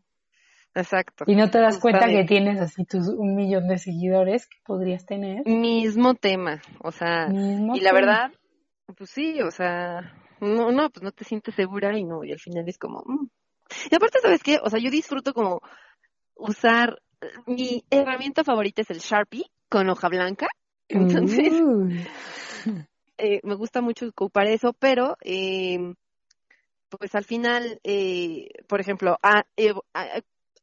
Exacto. 0.75 1.23
Y 1.25 1.35
no 1.35 1.49
te 1.49 1.59
das 1.59 1.79
cuenta 1.79 2.07
que 2.07 2.25
tienes 2.25 2.59
así 2.59 2.83
tus 2.83 3.07
un 3.07 3.33
millón 3.33 3.67
de 3.69 3.77
seguidores 3.77 4.45
que 4.47 4.57
podrías 4.65 5.05
tener. 5.05 5.45
Mismo 5.45 6.15
tema, 6.15 6.61
o 6.83 6.91
sea, 6.91 7.29
y 7.31 7.79
la 7.79 7.93
verdad, 7.93 8.31
pues 8.97 9.09
sí, 9.09 9.41
o 9.41 9.51
sea, 9.51 10.13
no, 10.41 10.71
no, 10.73 10.89
pues 10.89 11.01
no 11.01 11.11
te 11.11 11.23
sientes 11.23 11.55
segura 11.55 11.97
y 11.97 12.03
no, 12.03 12.25
y 12.25 12.33
al 12.33 12.39
final 12.39 12.67
es 12.67 12.77
como, 12.77 13.03
mm. 13.05 13.29
y 13.89 13.95
aparte, 13.95 14.19
¿sabes 14.21 14.43
qué? 14.43 14.59
O 14.61 14.69
sea, 14.69 14.79
yo 14.79 14.91
disfruto 14.91 15.33
como 15.33 15.61
usar, 16.35 17.01
mi 17.45 17.83
herramienta 17.89 18.43
favorita 18.43 18.81
es 18.81 18.89
el 18.89 18.99
Sharpie 18.99 19.45
con 19.69 19.89
hoja 19.89 20.09
blanca, 20.09 20.47
entonces, 20.87 21.53
eh, 23.17 23.39
me 23.43 23.55
gusta 23.55 23.81
mucho 23.81 24.07
ocupar 24.07 24.47
eso, 24.47 24.73
pero, 24.73 25.17
eh, 25.21 25.93
pues 26.89 27.15
al 27.15 27.25
final, 27.25 27.79
eh, 27.83 28.49
por 28.67 28.79
ejemplo, 28.79 29.17
a, 29.21 29.45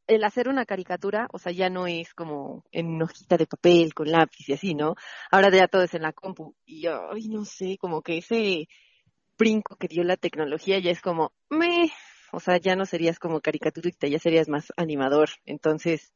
el 0.07 0.23
hacer 0.23 0.49
una 0.49 0.65
caricatura, 0.65 1.27
o 1.31 1.39
sea, 1.39 1.51
ya 1.51 1.69
no 1.69 1.87
es 1.87 2.13
como 2.13 2.63
en 2.71 2.87
una 2.87 3.05
hojita 3.05 3.37
de 3.37 3.47
papel 3.47 3.93
con 3.93 4.11
lápiz 4.11 4.47
y 4.49 4.53
así, 4.53 4.75
¿no? 4.75 4.95
Ahora 5.31 5.49
ya 5.49 5.67
todo 5.67 5.83
es 5.83 5.93
en 5.93 6.01
la 6.01 6.13
compu. 6.13 6.55
Y 6.65 6.87
ay, 6.87 7.27
no 7.29 7.45
sé, 7.45 7.77
como 7.77 8.01
que 8.01 8.17
ese 8.17 8.67
brinco 9.37 9.75
que 9.77 9.87
dio 9.87 10.03
la 10.03 10.17
tecnología 10.17 10.79
ya 10.79 10.91
es 10.91 11.01
como, 11.01 11.31
me, 11.49 11.91
o 12.33 12.39
sea, 12.39 12.57
ya 12.57 12.75
no 12.75 12.85
serías 12.85 13.19
como 13.19 13.41
caricaturista, 13.41 14.07
ya 14.07 14.19
serías 14.19 14.49
más 14.49 14.73
animador. 14.75 15.29
Entonces, 15.45 16.13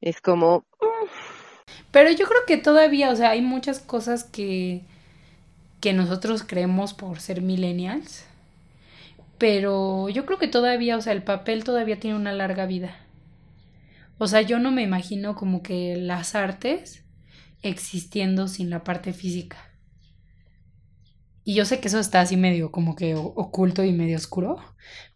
es 0.00 0.20
como... 0.20 0.66
Pero 1.90 2.10
yo 2.10 2.26
creo 2.26 2.40
que 2.46 2.56
todavía, 2.56 3.10
o 3.10 3.16
sea, 3.16 3.30
hay 3.30 3.40
muchas 3.40 3.80
cosas 3.80 4.24
que, 4.24 4.82
que 5.80 5.92
nosotros 5.92 6.44
creemos 6.46 6.94
por 6.94 7.20
ser 7.20 7.42
millennials 7.42 8.26
pero 9.40 10.10
yo 10.10 10.26
creo 10.26 10.38
que 10.38 10.48
todavía, 10.48 10.98
o 10.98 11.00
sea, 11.00 11.14
el 11.14 11.22
papel 11.22 11.64
todavía 11.64 11.98
tiene 11.98 12.14
una 12.14 12.34
larga 12.34 12.66
vida. 12.66 12.94
O 14.18 14.26
sea, 14.26 14.42
yo 14.42 14.58
no 14.58 14.70
me 14.70 14.82
imagino 14.82 15.34
como 15.34 15.62
que 15.62 15.96
las 15.96 16.34
artes 16.34 17.04
existiendo 17.62 18.48
sin 18.48 18.68
la 18.68 18.84
parte 18.84 19.14
física. 19.14 19.69
Y 21.44 21.54
yo 21.54 21.64
sé 21.64 21.80
que 21.80 21.88
eso 21.88 21.98
está 21.98 22.20
así 22.20 22.36
medio 22.36 22.70
como 22.70 22.96
que 22.96 23.14
oculto 23.14 23.84
y 23.84 23.92
medio 23.92 24.16
oscuro, 24.16 24.56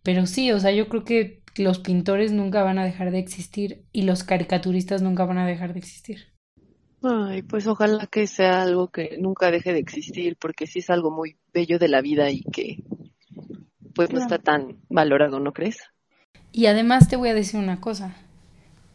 pero 0.03 0.27
sí, 0.27 0.53
o 0.53 0.61
sea, 0.61 0.73
yo 0.73 0.89
creo 0.89 1.05
que 1.05 1.43
los 1.57 1.79
pintores 1.79 2.33
nunca 2.33 2.63
van 2.63 2.79
a 2.79 2.85
dejar 2.85 3.11
de 3.11 3.19
existir 3.19 3.85
y 3.93 4.03
los 4.03 4.25
caricaturistas 4.25 5.03
nunca 5.03 5.25
van 5.25 5.39
a 5.39 5.47
dejar 5.47 5.73
de 5.75 5.81
existir. 5.81 6.35
Ay, 7.03 7.43
pues 7.43 7.67
ojalá 7.67 8.07
que 8.07 8.27
sea 8.27 8.63
algo 8.63 8.89
que 8.89 9.17
nunca 9.19 9.51
deje 9.51 9.73
de 9.73 9.79
existir, 9.79 10.37
porque 10.41 10.67
sí 10.67 10.79
es 10.81 10.91
algo 10.91 11.11
muy 11.11 11.39
bello 11.53 11.79
de 11.79 11.89
la 11.89 12.01
vida 12.01 12.31
y 12.31 12.43
que 12.43 12.83
pues 13.95 14.13
no 14.13 14.19
está 14.19 14.39
tan 14.39 14.79
valorado, 14.89 15.41
¿no 15.41 15.53
crees? 15.53 15.79
Y 16.53 16.67
además 16.67 17.09
te 17.09 17.17
voy 17.17 17.29
a 17.29 17.35
decir 17.35 17.61
una 17.61 17.81
cosa. 17.81 18.15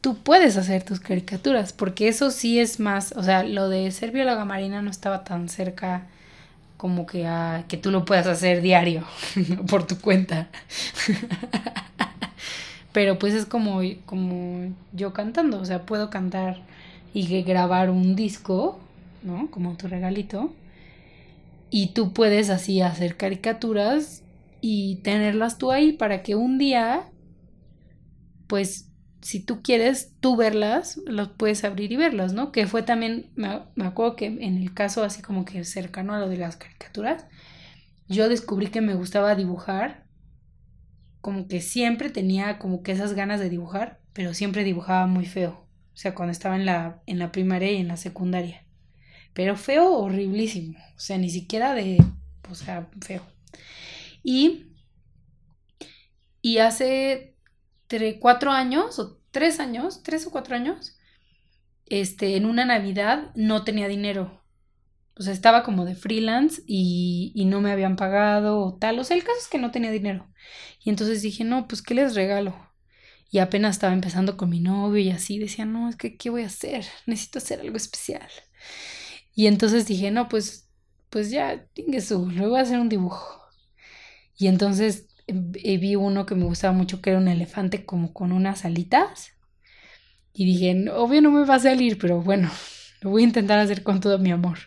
Tú 0.02 0.18
puedes 0.24 0.58
hacer 0.58 0.84
tus 0.84 1.00
caricaturas, 1.00 1.74
porque 1.74 2.08
eso 2.08 2.32
sí 2.32 2.60
es 2.60 2.80
más, 2.80 3.14
o 3.18 3.24
sea, 3.24 3.44
lo 3.44 3.70
de 3.70 3.92
ser 3.92 4.12
bióloga 4.12 4.46
marina 4.46 4.82
no 4.82 4.90
estaba 4.90 5.24
tan 5.24 5.50
cerca 5.50 6.08
como 6.80 7.06
que 7.06 7.28
a 7.28 7.66
que 7.68 7.76
tú 7.76 7.92
lo 7.92 8.06
puedas 8.06 8.26
hacer 8.26 8.62
diario 8.62 9.04
por 9.70 9.86
tu 9.86 10.00
cuenta. 10.00 10.48
Pero 12.94 13.20
pues 13.20 13.34
es 13.34 13.46
como, 13.46 13.82
como 14.06 14.74
yo 14.94 15.12
cantando, 15.12 15.60
o 15.60 15.66
sea, 15.66 15.86
puedo 15.86 16.10
cantar 16.10 16.62
y 17.14 17.42
grabar 17.44 17.90
un 17.90 18.16
disco, 18.16 18.80
¿no? 19.24 19.52
Como 19.52 19.76
tu 19.76 19.90
regalito. 19.90 20.54
Y 21.70 21.88
tú 21.88 22.14
puedes 22.14 22.50
así 22.50 22.80
hacer 22.80 23.18
caricaturas 23.18 24.24
y 24.62 25.02
tenerlas 25.04 25.58
tú 25.58 25.72
ahí 25.72 25.92
para 25.92 26.24
que 26.24 26.36
un 26.36 26.58
día, 26.58 27.10
pues, 28.48 28.89
si 29.22 29.42
tú 29.42 29.62
quieres 29.62 30.14
tú 30.20 30.36
verlas, 30.36 31.00
los 31.06 31.30
puedes 31.30 31.64
abrir 31.64 31.92
y 31.92 31.98
verlas, 31.98 32.34
¿no? 32.34 32.52
Que 32.52 32.68
fue 32.68 32.84
también, 32.84 33.32
me, 33.36 33.86
acuerdo 33.86 34.16
que 34.16 34.28
en 34.28 34.58
el 34.58 34.74
caso 34.74 35.04
así 35.04 35.22
como 35.22 35.46
que 35.46 35.64
cercano 35.66 36.14
a 36.14 36.20
lo 36.20 36.30
de 36.30 36.38
las 36.38 36.58
caricaturas, 36.58 37.26
yo 38.08 38.30
descubrí 38.30 38.68
que 38.68 38.82
me 38.82 38.96
gustaba 38.96 39.36
dibujar, 39.36 40.06
como 41.22 41.48
que 41.48 41.62
siempre 41.62 42.10
tenía 42.10 42.60
como 42.60 42.82
que 42.82 42.94
esas 42.94 43.14
ganas 43.14 43.40
de 43.40 43.50
dibujar, 43.50 44.00
pero 44.14 44.34
siempre 44.34 44.64
dibujaba 44.64 45.06
muy 45.06 45.26
feo. 45.26 45.68
O 45.94 45.98
sea, 45.98 46.16
cuando 46.16 46.32
estaba 46.32 46.56
en 46.56 46.66
la, 46.66 47.02
en 47.06 47.20
la 47.20 47.32
primaria 47.32 47.72
y 47.72 47.78
en 47.78 47.90
la 47.90 47.98
secundaria. 47.98 48.66
Pero 49.34 49.58
feo, 49.58 49.98
horriblísimo. 49.98 50.80
O 50.96 51.00
sea, 51.00 51.18
ni 51.18 51.30
siquiera 51.30 51.76
de, 51.76 52.02
o 52.50 52.56
sea, 52.56 52.90
feo. 53.02 53.22
Y, 54.24 54.68
y 56.42 56.60
hace 56.60 57.36
cuatro 58.20 58.52
años, 58.52 59.00
o 59.00 59.20
tres 59.32 59.60
años, 59.60 60.04
tres 60.04 60.26
o 60.28 60.32
cuatro 60.32 60.56
años, 60.56 60.98
este, 61.86 62.36
en 62.36 62.46
una 62.46 62.66
Navidad 62.66 63.32
no 63.36 63.64
tenía 63.64 63.88
dinero. 63.88 64.44
O 65.18 65.22
sea, 65.22 65.34
estaba 65.34 65.64
como 65.64 65.86
de 65.86 65.96
freelance 65.96 66.62
y, 66.66 67.34
no 67.48 67.62
me 67.62 67.72
habían 67.72 67.98
pagado 67.98 68.60
o 68.60 68.78
tal. 68.78 69.00
O 69.00 69.04
sea, 69.04 69.18
el 69.18 69.24
caso 69.24 69.40
es 69.42 69.48
que 69.50 69.58
no 69.58 69.72
tenía 69.72 69.92
dinero. 69.92 70.32
Y 70.84 70.90
entonces 70.90 71.22
dije, 71.22 71.44
no, 71.44 71.68
pues, 71.68 71.82
¿qué 71.82 71.94
les 71.94 72.16
regalo? 72.16 72.56
Y 73.32 73.40
apenas 73.40 73.76
estaba 73.76 73.94
empezando 73.94 74.38
con 74.38 74.50
mi 74.50 74.62
novio 74.62 75.02
y 75.02 75.10
así 75.12 75.38
decía, 75.38 75.66
no, 75.66 75.90
es 75.90 75.98
que, 75.98 76.18
¿qué 76.18 76.30
voy 76.30 76.44
a 76.44 76.48
hacer? 76.48 76.86
Necesito 77.06 77.40
hacer 77.40 77.60
algo 77.60 77.78
especial. 77.78 78.30
Y 79.36 79.48
entonces 79.48 79.88
dije, 79.88 80.12
no, 80.12 80.30
pues, 80.30 80.70
pues 81.10 81.32
ya, 81.32 81.68
su, 82.02 82.30
le 82.32 82.48
voy 82.48 82.60
a 82.60 82.64
hacer 82.64 82.80
un 82.80 82.90
dibujo. 82.90 83.44
Y 84.38 84.48
entonces 84.48 85.09
vi 85.34 85.96
uno 85.96 86.26
que 86.26 86.36
me 86.36 86.46
gustaba 86.46 86.74
mucho, 86.74 87.02
que 87.02 87.12
era 87.12 87.20
un 87.20 87.28
elefante 87.28 87.86
como 87.86 88.14
con 88.14 88.32
unas 88.32 88.66
alitas. 88.66 89.34
Y 90.34 90.46
dije, 90.46 90.90
obvio 90.92 91.22
no 91.22 91.32
me 91.32 91.46
va 91.46 91.56
a 91.56 91.60
salir, 91.60 91.98
pero 91.98 92.22
bueno, 92.22 92.50
lo 93.02 93.10
voy 93.10 93.24
a 93.24 93.26
intentar 93.28 93.60
hacer 93.60 93.84
con 93.84 94.00
todo 94.00 94.20
mi 94.20 94.32
amor. 94.32 94.60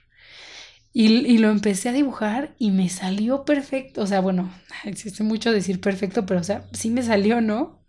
Y, 0.95 1.07
y, 1.07 1.39
lo 1.39 1.49
empecé 1.49 1.89
a 1.89 1.93
dibujar 1.93 2.55
y 2.59 2.71
me 2.71 2.91
salió 2.91 3.45
perfecto. 3.47 4.03
O 4.03 4.07
sea, 4.07 4.21
bueno, 4.21 4.53
existe 4.85 5.23
mucho 5.23 5.53
decir 5.53 5.81
perfecto, 5.81 6.27
pero 6.27 6.41
o 6.41 6.45
sea, 6.45 6.67
sí 6.73 6.91
me 6.91 7.03
salió, 7.03 7.41
¿no? 7.41 7.83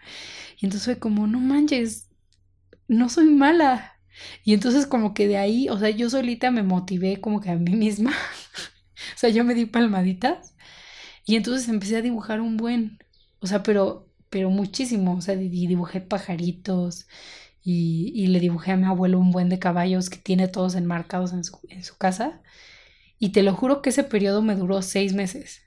Y 0.60 0.66
entonces 0.66 0.86
fue 0.86 1.00
como, 1.00 1.28
no 1.28 1.40
manches, 1.40 2.10
no 2.88 3.10
soy 3.10 3.26
mala. 3.26 4.00
Y 4.44 4.54
entonces 4.54 4.86
como 4.86 5.14
que 5.14 5.28
de 5.28 5.38
ahí, 5.38 5.68
o 5.70 5.78
sea, 5.78 5.90
yo 5.90 6.10
solita 6.10 6.52
me 6.52 6.64
motivé 6.64 7.20
como 7.20 7.42
que 7.42 7.50
a 7.50 7.56
mí 7.56 7.76
misma. 7.76 8.12
o 9.16 9.18
sea, 9.18 9.30
yo 9.30 9.44
me 9.44 9.56
di 9.56 9.66
palmaditas 9.66 10.54
y 11.26 11.36
entonces 11.36 11.70
empecé 11.70 11.98
a 11.98 12.02
dibujar 12.02 12.42
un 12.42 12.58
buen, 12.58 13.00
o 13.40 13.48
sea, 13.48 13.64
pero, 13.64 14.10
pero 14.30 14.50
muchísimo, 14.50 15.16
o 15.16 15.22
sea, 15.22 15.36
y 15.36 15.68
dibujé 15.68 16.02
pajaritos 16.02 17.08
y, 17.64 18.12
y, 18.16 18.28
le 18.28 18.40
dibujé 18.40 18.72
a 18.72 18.78
mi 18.78 18.86
abuelo 18.86 19.20
un 19.20 19.32
buen 19.32 19.50
de 19.50 19.60
caballos 19.60 20.10
que 20.10 20.18
tiene 20.18 20.48
todos 20.50 20.76
enmarcados 20.76 21.32
en 21.34 21.44
su, 21.46 21.60
en 21.70 21.84
su 21.84 21.98
casa. 21.98 22.42
Y 23.20 23.30
te 23.30 23.44
lo 23.44 23.56
juro 23.56 23.82
que 23.82 23.92
ese 23.92 24.04
periodo 24.04 24.42
me 24.42 24.56
duró 24.56 24.82
seis 24.82 25.14
meses. 25.14 25.62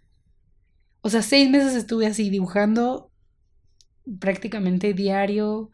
O 1.01 1.09
sea, 1.09 1.23
seis 1.23 1.49
meses 1.49 1.75
estuve 1.75 2.07
así 2.07 2.29
dibujando 2.29 3.11
prácticamente 4.21 4.92
diario 4.92 5.71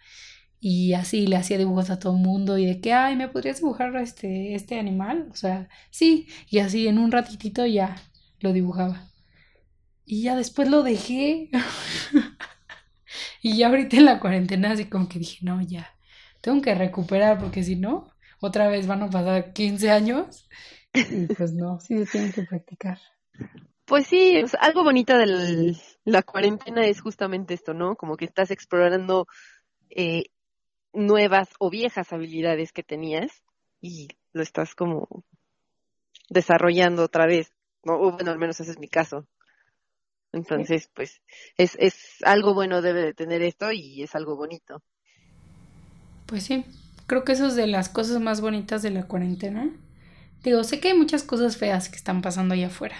y 0.60 0.92
así 0.94 1.26
le 1.26 1.36
hacía 1.36 1.58
dibujos 1.58 1.90
a 1.90 1.98
todo 1.98 2.14
el 2.14 2.22
mundo 2.22 2.56
y 2.58 2.66
de 2.66 2.80
que, 2.80 2.92
ay, 2.92 3.16
¿me 3.16 3.28
podrías 3.28 3.56
dibujar 3.58 3.96
este, 3.96 4.54
este 4.54 4.78
animal? 4.78 5.28
O 5.32 5.36
sea, 5.36 5.68
sí, 5.90 6.28
y 6.48 6.60
así 6.60 6.86
en 6.86 6.98
un 6.98 7.10
ratitito 7.10 7.66
ya 7.66 7.96
lo 8.40 8.52
dibujaba. 8.52 9.11
Y 10.04 10.22
ya 10.22 10.36
después 10.36 10.68
lo 10.68 10.82
dejé. 10.82 11.50
y 13.42 13.56
ya 13.56 13.68
ahorita 13.68 13.96
en 13.96 14.04
la 14.04 14.20
cuarentena 14.20 14.72
así 14.72 14.86
como 14.86 15.08
que 15.08 15.18
dije, 15.18 15.38
no, 15.42 15.60
ya, 15.62 15.94
tengo 16.40 16.60
que 16.60 16.74
recuperar 16.74 17.38
porque 17.38 17.62
si 17.62 17.76
no, 17.76 18.12
otra 18.40 18.68
vez 18.68 18.86
van 18.86 19.02
a 19.02 19.10
pasar 19.10 19.52
15 19.52 19.90
años. 19.90 20.48
Y 20.92 21.26
pues 21.26 21.52
no, 21.52 21.80
sí 21.80 22.04
tengo 22.10 22.32
que 22.32 22.42
practicar. 22.42 22.98
Pues 23.84 24.06
sí, 24.06 24.42
algo 24.60 24.84
bonito 24.84 25.16
de 25.16 25.76
la 26.04 26.22
cuarentena 26.22 26.84
es 26.86 27.00
justamente 27.00 27.54
esto, 27.54 27.74
¿no? 27.74 27.96
Como 27.96 28.16
que 28.16 28.24
estás 28.24 28.50
explorando 28.50 29.26
eh, 29.90 30.24
nuevas 30.92 31.48
o 31.58 31.70
viejas 31.70 32.12
habilidades 32.12 32.72
que 32.72 32.82
tenías 32.82 33.42
y 33.80 34.08
lo 34.32 34.42
estás 34.42 34.74
como 34.74 35.24
desarrollando 36.28 37.04
otra 37.04 37.26
vez, 37.26 37.52
¿no? 37.84 37.94
O 37.94 38.12
bueno, 38.12 38.30
al 38.30 38.38
menos 38.38 38.60
ese 38.60 38.72
es 38.72 38.78
mi 38.78 38.88
caso. 38.88 39.26
Entonces, 40.32 40.88
pues, 40.94 41.20
es, 41.58 41.76
es 41.78 41.94
algo 42.24 42.54
bueno 42.54 42.80
debe 42.80 43.02
de 43.02 43.14
tener 43.14 43.42
esto 43.42 43.70
y 43.70 44.02
es 44.02 44.14
algo 44.14 44.36
bonito. 44.36 44.82
Pues 46.26 46.44
sí, 46.44 46.64
creo 47.06 47.24
que 47.24 47.32
eso 47.32 47.46
es 47.46 47.56
de 47.56 47.66
las 47.66 47.90
cosas 47.90 48.20
más 48.20 48.40
bonitas 48.40 48.82
de 48.82 48.90
la 48.90 49.06
cuarentena. 49.06 49.70
Digo, 50.42 50.64
sé 50.64 50.80
que 50.80 50.88
hay 50.88 50.98
muchas 50.98 51.22
cosas 51.22 51.56
feas 51.56 51.88
que 51.88 51.96
están 51.96 52.22
pasando 52.22 52.54
allá 52.54 52.68
afuera. 52.68 52.96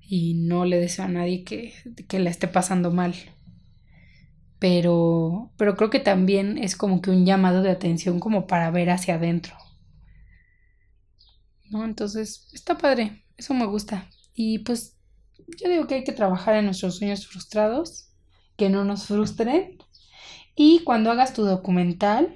Y 0.00 0.34
no 0.34 0.64
le 0.64 0.78
deseo 0.78 1.04
a 1.04 1.08
nadie 1.08 1.44
que, 1.44 1.74
que 2.08 2.18
la 2.20 2.30
esté 2.30 2.48
pasando 2.48 2.90
mal. 2.90 3.14
Pero, 4.58 5.52
pero 5.56 5.76
creo 5.76 5.90
que 5.90 6.00
también 6.00 6.56
es 6.56 6.76
como 6.76 7.02
que 7.02 7.10
un 7.10 7.26
llamado 7.26 7.62
de 7.62 7.70
atención 7.70 8.20
como 8.20 8.46
para 8.46 8.70
ver 8.70 8.90
hacia 8.90 9.16
adentro. 9.16 9.54
¿No? 11.70 11.84
Entonces, 11.84 12.48
está 12.52 12.78
padre. 12.78 13.24
Eso 13.36 13.52
me 13.54 13.66
gusta. 13.66 14.08
Y 14.34 14.60
pues 14.60 14.97
yo 15.46 15.68
digo 15.68 15.86
que 15.86 15.96
hay 15.96 16.04
que 16.04 16.12
trabajar 16.12 16.56
en 16.56 16.66
nuestros 16.66 16.98
sueños 16.98 17.26
frustrados, 17.26 18.10
que 18.56 18.68
no 18.68 18.84
nos 18.84 19.06
frustren 19.06 19.78
Y 20.54 20.82
cuando 20.84 21.10
hagas 21.10 21.32
tu 21.32 21.44
documental 21.44 22.34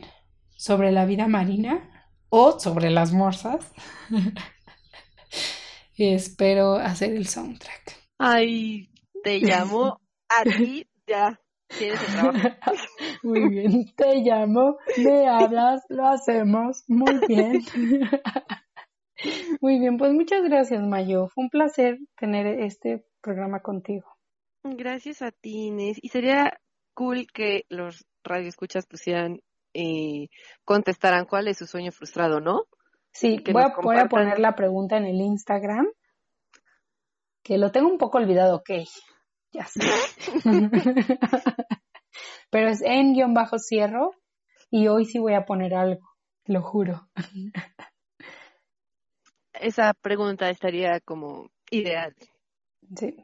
sobre 0.56 0.92
la 0.92 1.04
vida 1.06 1.26
marina 1.26 2.08
o 2.28 2.58
sobre 2.58 2.90
las 2.90 3.12
morsas, 3.12 3.72
espero 5.96 6.74
hacer 6.74 7.12
el 7.14 7.26
soundtrack. 7.26 7.96
Ay, 8.18 8.90
te 9.22 9.40
llamo 9.40 10.00
a 10.28 10.42
ti, 10.44 10.86
ya. 11.06 11.38
Tienes 11.78 12.00
el 12.00 12.14
trabajo. 12.14 12.38
Muy 13.22 13.48
bien, 13.48 13.92
te 13.96 14.16
llamo, 14.16 14.76
me 14.98 15.26
hablas, 15.26 15.82
lo 15.88 16.06
hacemos. 16.06 16.84
Muy 16.86 17.18
bien. 17.26 17.64
Muy 19.60 19.78
bien, 19.78 19.96
pues 19.96 20.12
muchas 20.12 20.42
gracias, 20.44 20.82
Mayo. 20.82 21.28
Fue 21.28 21.44
un 21.44 21.50
placer 21.50 21.98
tener 22.16 22.46
este 22.46 23.04
programa 23.20 23.60
contigo. 23.60 24.06
Gracias 24.64 25.22
a 25.22 25.30
ti, 25.30 25.66
Inés. 25.66 25.98
Y 26.00 26.08
sería 26.08 26.58
cool 26.94 27.26
que 27.32 27.64
los 27.68 28.06
radioescuchas 28.24 28.86
pusieran, 28.86 29.40
eh, 29.74 30.28
contestaran 30.64 31.24
cuál 31.26 31.48
es 31.48 31.58
su 31.58 31.66
sueño 31.66 31.92
frustrado, 31.92 32.40
¿no? 32.40 32.64
Sí, 33.12 33.42
Que 33.42 33.52
voy 33.52 33.62
a, 33.62 33.74
voy 33.80 34.08
poner 34.08 34.38
la 34.38 34.54
pregunta 34.54 34.96
en 34.96 35.04
el 35.04 35.20
Instagram, 35.20 35.86
que 37.42 37.58
lo 37.58 37.70
tengo 37.70 37.88
un 37.88 37.98
poco 37.98 38.18
olvidado, 38.18 38.56
ok, 38.56 38.70
ya 39.52 39.66
sé. 39.66 39.80
Pero 42.50 42.68
es 42.68 42.80
en 42.82 43.12
guion 43.14 43.34
bajo 43.34 43.58
cierro 43.58 44.12
y 44.70 44.88
hoy 44.88 45.04
sí 45.04 45.18
voy 45.18 45.34
a 45.34 45.44
poner 45.44 45.74
algo, 45.74 46.08
lo 46.46 46.62
juro. 46.62 47.08
Esa 49.60 49.92
pregunta 49.94 50.50
estaría 50.50 51.00
como 51.00 51.48
ideal. 51.70 52.14
Sí, 52.96 53.16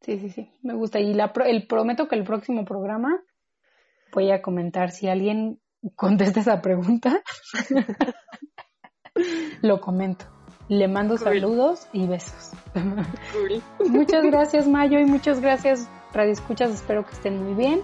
sí, 0.00 0.18
sí, 0.18 0.30
sí, 0.30 0.50
me 0.62 0.74
gusta. 0.74 1.00
Y 1.00 1.14
la 1.14 1.32
pro- 1.32 1.44
el, 1.44 1.66
prometo 1.66 2.08
que 2.08 2.16
el 2.16 2.24
próximo 2.24 2.64
programa 2.64 3.22
voy 4.12 4.30
a 4.30 4.42
comentar 4.42 4.90
si 4.90 5.08
alguien 5.08 5.60
contesta 5.96 6.40
esa 6.40 6.60
pregunta. 6.60 7.22
lo 9.62 9.80
comento. 9.80 10.26
Le 10.68 10.88
mando 10.88 11.16
Cool. 11.16 11.24
saludos 11.24 11.88
y 11.92 12.06
besos. 12.06 12.52
Cool. 12.72 13.62
Muchas 13.90 14.24
gracias, 14.24 14.66
Mayo, 14.68 14.98
y 14.98 15.04
muchas 15.04 15.40
gracias, 15.40 15.88
Radio 16.12 16.32
Escuchas. 16.32 16.70
Espero 16.70 17.04
que 17.04 17.12
estén 17.12 17.42
muy 17.42 17.54
bien 17.54 17.82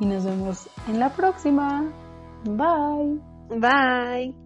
y 0.00 0.06
nos 0.06 0.24
vemos 0.24 0.68
en 0.88 0.98
la 0.98 1.10
próxima. 1.10 1.92
Bye. 2.44 3.20
Bye. 3.60 4.43